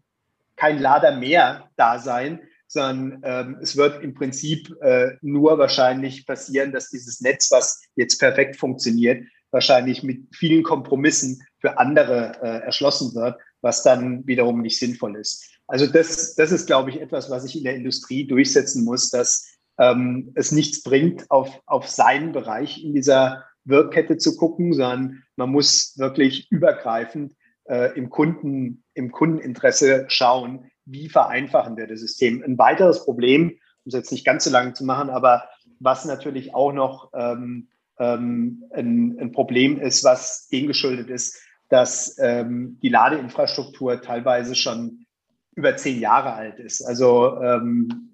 kein 0.55 0.79
Lader 0.79 1.17
mehr 1.17 1.69
da 1.75 1.99
sein, 1.99 2.41
sondern 2.67 3.21
ähm, 3.23 3.57
es 3.61 3.77
wird 3.77 4.03
im 4.03 4.13
Prinzip 4.13 4.75
äh, 4.81 5.11
nur 5.21 5.57
wahrscheinlich 5.57 6.25
passieren, 6.25 6.71
dass 6.71 6.89
dieses 6.89 7.21
Netz, 7.21 7.51
was 7.51 7.81
jetzt 7.95 8.17
perfekt 8.19 8.57
funktioniert, 8.57 9.23
wahrscheinlich 9.51 10.03
mit 10.03 10.35
vielen 10.35 10.63
Kompromissen 10.63 11.41
für 11.59 11.77
andere 11.77 12.37
äh, 12.41 12.65
erschlossen 12.65 13.15
wird, 13.15 13.37
was 13.61 13.83
dann 13.83 14.25
wiederum 14.27 14.61
nicht 14.61 14.79
sinnvoll 14.79 15.15
ist. 15.15 15.45
Also 15.67 15.87
das, 15.87 16.35
das 16.35 16.51
ist, 16.51 16.67
glaube 16.67 16.89
ich, 16.89 17.01
etwas, 17.01 17.29
was 17.29 17.43
sich 17.43 17.57
in 17.57 17.63
der 17.63 17.75
Industrie 17.75 18.27
durchsetzen 18.27 18.83
muss, 18.83 19.09
dass 19.09 19.47
ähm, 19.79 20.31
es 20.35 20.51
nichts 20.51 20.83
bringt, 20.83 21.29
auf, 21.31 21.61
auf 21.65 21.87
seinen 21.87 22.31
Bereich 22.31 22.83
in 22.83 22.93
dieser 22.93 23.45
Wirkkette 23.63 24.17
zu 24.17 24.37
gucken, 24.37 24.73
sondern 24.73 25.23
man 25.35 25.49
muss 25.49 25.97
wirklich 25.97 26.51
übergreifend 26.51 27.33
äh, 27.65 27.97
im, 27.97 28.09
Kunden, 28.09 28.83
im 28.93 29.11
Kundeninteresse 29.11 30.05
schauen, 30.07 30.69
wie 30.85 31.09
vereinfachen 31.09 31.77
wir 31.77 31.87
das 31.87 31.99
System. 31.99 32.43
Ein 32.43 32.57
weiteres 32.57 33.03
Problem, 33.03 33.49
um 33.49 33.87
es 33.87 33.93
jetzt 33.93 34.11
nicht 34.11 34.25
ganz 34.25 34.43
so 34.43 34.49
lange 34.49 34.73
zu 34.73 34.85
machen, 34.85 35.09
aber 35.09 35.49
was 35.79 36.05
natürlich 36.05 36.53
auch 36.53 36.71
noch 36.71 37.11
ähm, 37.13 37.67
ähm, 37.99 38.63
ein, 38.73 39.17
ein, 39.19 39.31
Problem 39.31 39.79
ist, 39.79 40.03
was 40.03 40.47
dem 40.47 40.67
geschuldet 40.67 41.09
ist, 41.09 41.39
dass 41.69 42.17
ähm, 42.19 42.79
die 42.81 42.89
Ladeinfrastruktur 42.89 44.01
teilweise 44.01 44.55
schon 44.55 45.05
über 45.55 45.75
zehn 45.77 45.99
Jahre 45.99 46.33
alt 46.33 46.59
ist. 46.59 46.81
Also 46.81 47.41
ähm, 47.41 48.13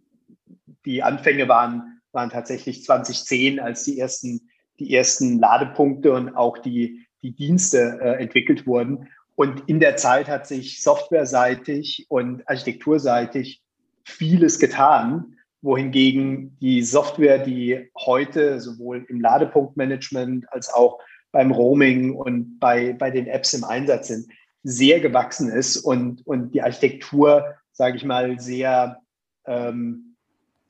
die 0.86 1.03
Anfänge 1.03 1.47
waren, 1.47 2.01
waren 2.11 2.30
tatsächlich 2.30 2.84
2010, 2.84 3.59
als 3.59 3.84
die 3.84 3.99
ersten, 3.99 4.49
die 4.80 4.93
ersten 4.93 5.39
Ladepunkte 5.39 6.13
und 6.13 6.36
auch 6.36 6.57
die, 6.57 7.07
die 7.22 7.36
Dienste 7.36 7.99
äh, 8.01 8.22
entwickelt 8.22 8.65
wurden. 8.65 9.07
Und 9.41 9.67
in 9.67 9.79
der 9.79 9.97
Zeit 9.97 10.27
hat 10.27 10.45
sich 10.45 10.83
softwareseitig 10.83 12.05
und 12.09 12.47
architekturseitig 12.47 13.63
vieles 14.03 14.59
getan, 14.59 15.35
wohingegen 15.63 16.55
die 16.61 16.83
Software, 16.83 17.39
die 17.39 17.89
heute 17.97 18.61
sowohl 18.61 19.03
im 19.09 19.19
Ladepunktmanagement 19.19 20.45
als 20.53 20.71
auch 20.71 20.99
beim 21.31 21.49
Roaming 21.51 22.13
und 22.13 22.59
bei, 22.59 22.93
bei 22.93 23.09
den 23.09 23.25
Apps 23.25 23.55
im 23.55 23.63
Einsatz 23.63 24.09
sind, 24.09 24.27
sehr 24.61 24.99
gewachsen 24.99 25.49
ist 25.49 25.77
und, 25.77 26.21
und 26.27 26.53
die 26.53 26.61
Architektur, 26.61 27.55
sage 27.71 27.97
ich 27.97 28.05
mal, 28.05 28.39
sehr, 28.39 29.01
ähm, 29.47 30.17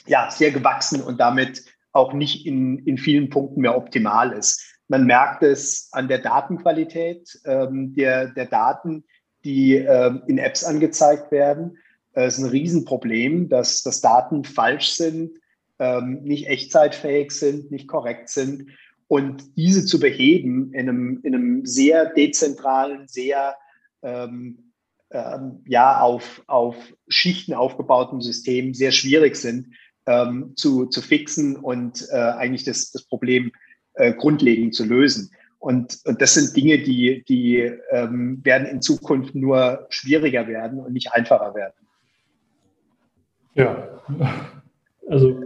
ja, 0.08 0.32
sehr 0.32 0.52
gewachsen 0.52 1.02
und 1.02 1.20
damit 1.20 1.66
auch 1.92 2.14
nicht 2.14 2.46
in, 2.46 2.80
in 2.86 2.98
vielen 2.98 3.30
Punkten 3.30 3.60
mehr 3.60 3.76
optimal 3.76 4.32
ist. 4.32 4.71
Man 4.92 5.06
merkt 5.06 5.42
es 5.42 5.88
an 5.94 6.10
der 6.10 6.20
Datenqualität 6.20 7.40
ähm, 7.46 7.94
der, 7.96 8.28
der 8.28 8.46
Daten, 8.46 9.06
die 9.46 9.76
ähm, 9.76 10.24
in 10.28 10.38
Apps 10.38 10.66
angezeigt 10.66 11.32
werden. 11.32 11.78
Es 12.12 12.38
ist 12.38 12.44
ein 12.44 12.50
Riesenproblem, 12.50 13.48
dass, 13.48 13.84
dass 13.84 14.02
Daten 14.02 14.44
falsch 14.44 14.90
sind, 14.90 15.40
ähm, 15.80 16.24
nicht 16.24 16.48
echtzeitfähig 16.48 17.32
sind, 17.32 17.72
nicht 17.72 17.88
korrekt 17.88 18.28
sind. 18.28 18.72
Und 19.08 19.56
diese 19.56 19.86
zu 19.86 19.98
beheben 19.98 20.74
in 20.74 20.90
einem, 20.90 21.22
in 21.24 21.36
einem 21.36 21.66
sehr 21.66 22.08
dezentralen, 22.14 23.08
sehr 23.08 23.56
ähm, 24.02 24.74
ähm, 25.12 25.64
ja, 25.68 26.02
auf, 26.02 26.44
auf 26.48 26.76
Schichten 27.08 27.54
aufgebauten 27.54 28.20
System 28.20 28.74
sehr 28.74 28.92
schwierig 28.92 29.38
sind 29.38 29.74
ähm, 30.06 30.52
zu, 30.58 30.88
zu 30.88 31.02
fixen 31.02 31.56
und 31.56 32.06
äh, 32.12 32.18
eigentlich 32.18 32.66
das, 32.66 32.92
das 32.92 33.04
Problem 33.04 33.54
äh, 33.96 34.14
grundlegend 34.14 34.76
zu 34.76 34.86
lösen. 34.86 35.32
Und, 35.60 36.00
und 36.06 36.22
das 36.22 36.34
sind 36.34 36.56
Dinge, 36.58 36.80
die, 36.80 37.24
die 37.28 37.72
ähm, 37.92 38.40
werden 38.44 38.68
in 38.68 38.82
Zukunft 38.82 39.36
nur 39.36 39.86
schwieriger 39.90 40.48
werden 40.48 40.80
und 40.80 40.94
nicht 40.94 41.14
einfacher 41.14 41.54
werden. 41.54 41.74
Ja, 43.54 43.88
also 45.08 45.44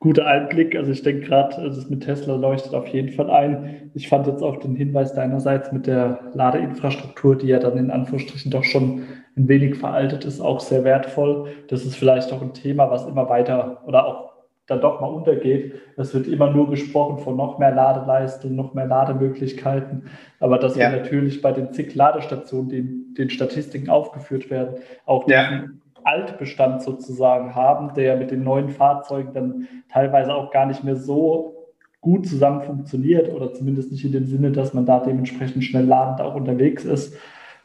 guter 0.00 0.26
Einblick. 0.26 0.74
Also 0.74 0.90
ich 0.90 1.02
denke 1.02 1.26
gerade, 1.26 1.56
also 1.56 1.80
das 1.80 1.90
mit 1.90 2.02
Tesla 2.02 2.34
leuchtet 2.34 2.74
auf 2.74 2.88
jeden 2.88 3.10
Fall 3.10 3.30
ein. 3.30 3.90
Ich 3.94 4.08
fand 4.08 4.26
jetzt 4.26 4.42
auch 4.42 4.56
den 4.56 4.74
Hinweis 4.74 5.14
deinerseits 5.14 5.70
mit 5.70 5.86
der 5.86 6.32
Ladeinfrastruktur, 6.34 7.36
die 7.36 7.48
ja 7.48 7.58
dann 7.58 7.76
in 7.76 7.90
Anführungsstrichen 7.90 8.50
doch 8.50 8.64
schon 8.64 9.04
ein 9.36 9.46
wenig 9.46 9.76
veraltet 9.76 10.24
ist, 10.24 10.40
auch 10.40 10.60
sehr 10.60 10.82
wertvoll. 10.82 11.52
Das 11.68 11.84
ist 11.84 11.96
vielleicht 11.96 12.32
auch 12.32 12.42
ein 12.42 12.54
Thema, 12.54 12.90
was 12.90 13.06
immer 13.06 13.28
weiter 13.28 13.82
oder 13.86 14.06
auch 14.06 14.29
dann 14.70 14.80
doch 14.80 15.00
mal 15.00 15.08
untergeht. 15.08 15.74
Es 15.96 16.14
wird 16.14 16.26
immer 16.26 16.50
nur 16.50 16.70
gesprochen 16.70 17.18
von 17.18 17.36
noch 17.36 17.58
mehr 17.58 17.74
Ladeleistung, 17.74 18.54
noch 18.54 18.74
mehr 18.74 18.86
Lademöglichkeiten. 18.86 20.04
Aber 20.38 20.58
dass 20.58 20.76
ja. 20.76 20.90
wir 20.90 21.00
natürlich 21.00 21.42
bei 21.42 21.52
den 21.52 21.72
zig 21.72 21.94
Ladestationen, 21.94 22.68
die 22.68 22.78
in 22.78 23.14
den 23.14 23.30
Statistiken 23.30 23.90
aufgeführt 23.90 24.50
werden, 24.50 24.76
auch 25.06 25.28
ja. 25.28 25.50
diesen 25.50 25.82
Altbestand 26.04 26.82
sozusagen 26.82 27.54
haben, 27.54 27.94
der 27.94 28.16
mit 28.16 28.30
den 28.30 28.44
neuen 28.44 28.68
Fahrzeugen 28.68 29.32
dann 29.32 29.68
teilweise 29.92 30.34
auch 30.34 30.50
gar 30.50 30.66
nicht 30.66 30.84
mehr 30.84 30.96
so 30.96 31.56
gut 32.00 32.26
zusammen 32.26 32.62
funktioniert 32.62 33.30
oder 33.30 33.52
zumindest 33.52 33.92
nicht 33.92 34.04
in 34.04 34.12
dem 34.12 34.26
Sinne, 34.26 34.52
dass 34.52 34.72
man 34.72 34.86
da 34.86 35.00
dementsprechend 35.00 35.64
schnell 35.64 35.84
ladend 35.84 36.20
auch 36.20 36.34
unterwegs 36.34 36.84
ist. 36.84 37.14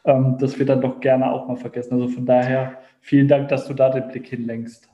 Ähm, 0.04 0.38
das 0.40 0.60
wird 0.60 0.70
dann 0.70 0.82
doch 0.82 1.00
gerne 1.00 1.32
auch 1.32 1.48
mal 1.48 1.56
vergessen. 1.56 1.94
Also 1.94 2.10
von 2.10 2.26
daher 2.26 2.80
vielen 3.00 3.28
Dank, 3.28 3.50
dass 3.50 3.68
du 3.68 3.74
da 3.74 3.90
den 3.90 4.08
Blick 4.08 4.28
hinlenkst. 4.28 4.90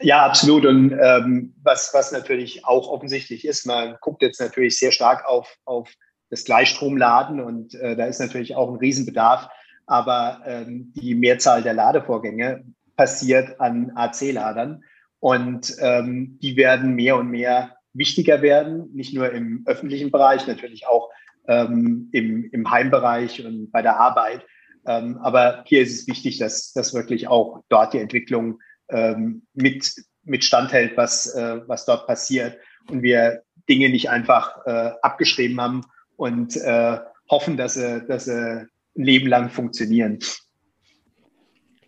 Ja, 0.00 0.26
absolut. 0.26 0.66
Und 0.66 0.92
ähm, 1.00 1.54
was, 1.62 1.94
was 1.94 2.12
natürlich 2.12 2.64
auch 2.64 2.88
offensichtlich 2.88 3.44
ist, 3.44 3.66
man 3.66 3.96
guckt 4.00 4.22
jetzt 4.22 4.40
natürlich 4.40 4.78
sehr 4.78 4.92
stark 4.92 5.24
auf, 5.26 5.56
auf 5.64 5.92
das 6.30 6.44
Gleichstromladen 6.44 7.40
und 7.40 7.74
äh, 7.74 7.94
da 7.94 8.06
ist 8.06 8.18
natürlich 8.18 8.56
auch 8.56 8.68
ein 8.70 8.76
Riesenbedarf 8.76 9.48
aber 9.86 10.42
ähm, 10.46 10.92
die 10.94 11.14
Mehrzahl 11.14 11.62
der 11.62 11.74
Ladevorgänge 11.74 12.64
passiert 12.96 13.60
an 13.60 13.92
AC-Ladern 13.94 14.84
und 15.20 15.74
ähm, 15.80 16.38
die 16.42 16.56
werden 16.56 16.94
mehr 16.94 17.16
und 17.16 17.28
mehr 17.28 17.76
wichtiger 17.92 18.42
werden, 18.42 18.90
nicht 18.94 19.14
nur 19.14 19.30
im 19.32 19.62
öffentlichen 19.66 20.10
Bereich, 20.10 20.46
natürlich 20.46 20.86
auch 20.86 21.10
ähm, 21.46 22.08
im, 22.12 22.50
im 22.50 22.70
Heimbereich 22.70 23.44
und 23.44 23.70
bei 23.70 23.82
der 23.82 23.98
Arbeit. 23.98 24.44
Ähm, 24.86 25.18
aber 25.18 25.64
hier 25.66 25.82
ist 25.82 26.00
es 26.00 26.06
wichtig, 26.06 26.38
dass, 26.38 26.72
dass 26.72 26.94
wirklich 26.94 27.28
auch 27.28 27.62
dort 27.68 27.94
die 27.94 28.00
Entwicklung 28.00 28.60
ähm, 28.88 29.42
mit, 29.54 29.94
mit 30.24 30.44
standhält, 30.44 30.96
was, 30.96 31.34
äh, 31.34 31.60
was 31.66 31.84
dort 31.84 32.06
passiert 32.06 32.56
und 32.90 33.02
wir 33.02 33.42
Dinge 33.68 33.88
nicht 33.88 34.10
einfach 34.10 34.66
äh, 34.66 34.90
abgeschrieben 35.02 35.60
haben 35.60 35.82
und 36.16 36.56
äh, 36.56 36.98
hoffen, 37.30 37.56
dass 37.56 37.74
sie, 37.74 38.04
dass 38.06 38.26
sie 38.26 38.66
ein 38.96 39.04
Leben 39.04 39.26
lang 39.28 39.48
funktionieren. 39.48 40.18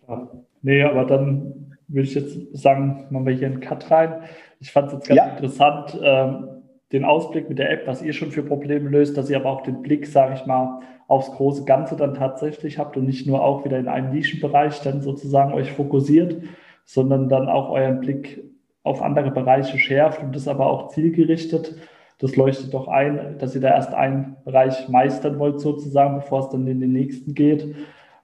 Klar. 0.05 0.31
Nee, 0.61 0.83
aber 0.83 1.05
dann 1.05 1.77
würde 1.87 2.07
ich 2.07 2.15
jetzt 2.15 2.35
sagen, 2.57 3.05
machen 3.09 3.25
wir 3.25 3.33
hier 3.33 3.47
einen 3.47 3.61
Cut 3.61 3.89
rein. 3.91 4.23
Ich 4.59 4.71
fand 4.71 4.87
es 4.87 4.93
jetzt 4.93 5.07
ganz 5.07 5.17
ja. 5.17 5.29
interessant, 5.29 5.97
ähm, 6.01 6.47
den 6.91 7.05
Ausblick 7.05 7.49
mit 7.49 7.59
der 7.59 7.71
App, 7.71 7.85
was 7.85 8.01
ihr 8.01 8.13
schon 8.13 8.31
für 8.31 8.43
Probleme 8.43 8.89
löst, 8.89 9.17
dass 9.17 9.29
ihr 9.29 9.37
aber 9.37 9.49
auch 9.49 9.61
den 9.61 9.81
Blick, 9.81 10.07
sage 10.07 10.35
ich 10.35 10.45
mal, 10.45 10.81
aufs 11.07 11.31
große 11.31 11.65
Ganze 11.65 11.95
dann 11.95 12.13
tatsächlich 12.13 12.77
habt 12.77 12.97
und 12.97 13.05
nicht 13.05 13.27
nur 13.27 13.43
auch 13.43 13.63
wieder 13.63 13.77
in 13.77 13.87
einem 13.87 14.11
Nischenbereich 14.11 14.81
dann 14.81 15.01
sozusagen 15.01 15.53
euch 15.53 15.71
fokussiert, 15.71 16.41
sondern 16.87 17.29
dann 17.29 17.47
auch 17.47 17.69
euren 17.69 17.99
Blick 17.99 18.43
auf 18.81 19.03
andere 19.03 19.29
Bereiche 19.29 19.77
schärft 19.77 20.23
und 20.23 20.35
das 20.35 20.47
aber 20.47 20.65
auch 20.65 20.87
zielgerichtet 20.89 21.75
das 22.19 22.35
leuchtet 22.35 22.73
doch 22.73 22.87
ein, 22.87 23.37
dass 23.37 23.53
ihr 23.53 23.61
da 23.61 23.69
erst 23.69 23.93
einen 23.93 24.37
Bereich 24.43 24.89
meistern 24.89 25.37
wollt, 25.37 25.59
sozusagen, 25.59 26.15
bevor 26.15 26.45
es 26.45 26.49
dann 26.49 26.65
in 26.67 26.79
den 26.79 26.91
nächsten 26.91 27.35
geht. 27.35 27.75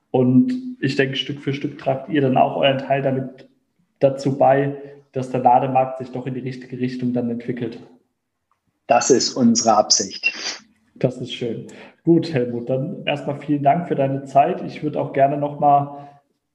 Und 0.09 0.53
ich 0.79 0.95
denke, 0.95 1.15
Stück 1.15 1.39
für 1.39 1.53
Stück 1.53 1.77
tragt 1.77 2.09
ihr 2.09 2.21
dann 2.21 2.37
auch 2.37 2.57
euren 2.57 2.79
Teil 2.79 3.01
damit 3.03 3.49
dazu 3.99 4.37
bei, 4.37 4.77
dass 5.11 5.29
der 5.29 5.41
Lademarkt 5.41 5.99
sich 5.99 6.09
doch 6.09 6.25
in 6.25 6.33
die 6.33 6.39
richtige 6.39 6.79
Richtung 6.79 7.13
dann 7.13 7.29
entwickelt. 7.29 7.79
Das 8.87 9.11
ist 9.11 9.33
unsere 9.33 9.75
Absicht. 9.75 10.33
Das 10.95 11.17
ist 11.17 11.33
schön. 11.33 11.67
Gut, 12.03 12.33
Helmut, 12.33 12.69
dann 12.69 13.05
erstmal 13.05 13.39
vielen 13.39 13.63
Dank 13.63 13.87
für 13.87 13.95
deine 13.95 14.23
Zeit. 14.23 14.63
Ich 14.63 14.83
würde 14.83 14.99
auch 14.99 15.13
gerne 15.13 15.37
nochmal 15.37 16.09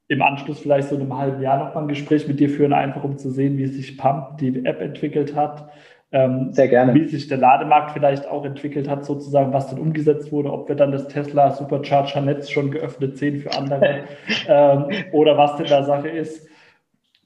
im 0.09 0.23
Anschluss 0.23 0.61
vielleicht 0.61 0.89
so 0.89 0.95
in 0.95 1.03
einem 1.03 1.17
halben 1.17 1.43
Jahr 1.43 1.65
nochmal 1.65 1.85
ein 1.85 1.89
Gespräch 1.89 2.27
mit 2.27 2.41
dir 2.41 2.49
führen, 2.49 2.73
einfach 2.73 3.05
um 3.05 3.19
zu 3.19 3.31
sehen, 3.31 3.59
wie 3.59 3.67
sich 3.67 3.97
Pump, 3.99 4.39
die 4.39 4.65
App 4.65 4.81
entwickelt 4.81 5.37
hat, 5.37 5.71
ähm, 6.11 6.53
Sehr 6.53 6.69
gerne. 6.69 6.95
Wie 6.95 7.07
sich 7.07 7.29
der 7.29 7.37
Lademarkt 7.37 7.91
vielleicht 7.91 8.27
auch 8.27 8.45
entwickelt 8.45 8.89
hat, 8.89 9.05
sozusagen, 9.05 9.53
was 9.53 9.69
dann 9.69 9.79
umgesetzt 9.79 10.33
wurde, 10.33 10.53
ob 10.53 10.69
wir 10.69 10.75
dann 10.75 10.91
das 10.91 11.09
Tesla 11.09 11.51
Supercharger 11.51 12.23
Netz 12.23 12.49
schon 12.49 12.71
geöffnet 12.71 13.19
sehen 13.19 13.41
für 13.41 13.53
andere 13.53 14.05
ähm, 14.49 14.87
oder 15.13 15.37
was 15.37 15.57
denn 15.57 15.67
da 15.67 15.85
Sache 15.85 16.09
ist. 16.09 16.49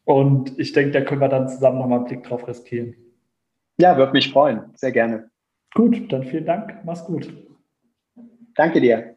Und 0.04 0.58
ich 0.58 0.72
denke, 0.72 0.90
da 0.90 1.00
können 1.02 1.20
wir 1.20 1.28
dann 1.28 1.48
zusammen 1.48 1.78
nochmal 1.78 1.98
einen 1.98 2.08
Blick 2.08 2.24
drauf 2.24 2.48
riskieren. 2.48 2.96
Ja, 3.78 3.96
würde 3.96 4.12
mich 4.12 4.32
freuen. 4.32 4.62
Sehr 4.74 4.90
gerne. 4.90 5.30
Gut, 5.74 6.12
dann 6.12 6.24
vielen 6.24 6.44
Dank. 6.44 6.78
Mach's 6.84 7.04
gut. 7.04 7.32
Danke 8.56 8.80
dir. 8.80 9.11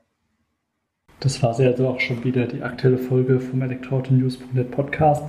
Das 1.19 1.41
war 1.41 1.53
sie 1.53 1.65
also 1.65 1.87
auch 1.87 1.99
schon 1.99 2.23
wieder 2.23 2.45
die 2.45 2.61
aktuelle 2.61 2.97
Folge 2.97 3.39
vom 3.39 3.61
Elektroauto-News.net 3.61 4.71
Podcast. 4.71 5.23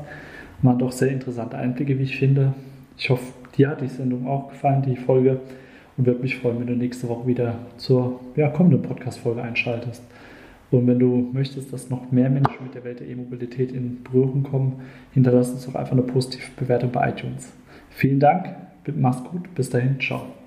Waren 0.62 0.78
doch 0.78 0.92
sehr 0.92 1.10
interessante 1.10 1.56
Einblicke, 1.56 1.98
wie 1.98 2.04
ich 2.04 2.16
finde. 2.16 2.54
Ich 2.98 3.10
hoffe, 3.10 3.24
dir 3.56 3.68
hat 3.68 3.80
die 3.80 3.88
Sendung 3.88 4.26
auch 4.26 4.48
gefallen, 4.48 4.82
die 4.82 4.96
Folge. 4.96 5.40
Und 5.96 6.06
würde 6.06 6.20
mich 6.20 6.36
freuen, 6.36 6.60
wenn 6.60 6.66
du 6.66 6.74
nächste 6.74 7.08
Woche 7.08 7.26
wieder 7.26 7.54
zur 7.78 8.20
ja, 8.36 8.48
kommenden 8.48 8.82
Podcast-Folge 8.82 9.42
einschaltest. 9.42 10.02
Und 10.70 10.86
wenn 10.86 10.98
du 10.98 11.30
möchtest, 11.32 11.72
dass 11.72 11.90
noch 11.90 12.10
mehr 12.10 12.28
Menschen 12.28 12.64
mit 12.64 12.74
der 12.74 12.84
Welt 12.84 13.00
der 13.00 13.08
E-Mobilität 13.08 13.72
in 13.72 14.02
Berührung 14.02 14.42
kommen, 14.42 14.80
hinterlass 15.12 15.50
uns 15.50 15.64
doch 15.64 15.74
einfach 15.74 15.92
eine 15.92 16.02
positive 16.02 16.50
Bewertung 16.56 16.90
bei 16.90 17.08
iTunes. 17.08 17.52
Vielen 17.90 18.20
Dank, 18.20 18.54
mach's 18.94 19.22
gut, 19.24 19.54
bis 19.54 19.70
dahin, 19.70 20.00
ciao. 20.00 20.45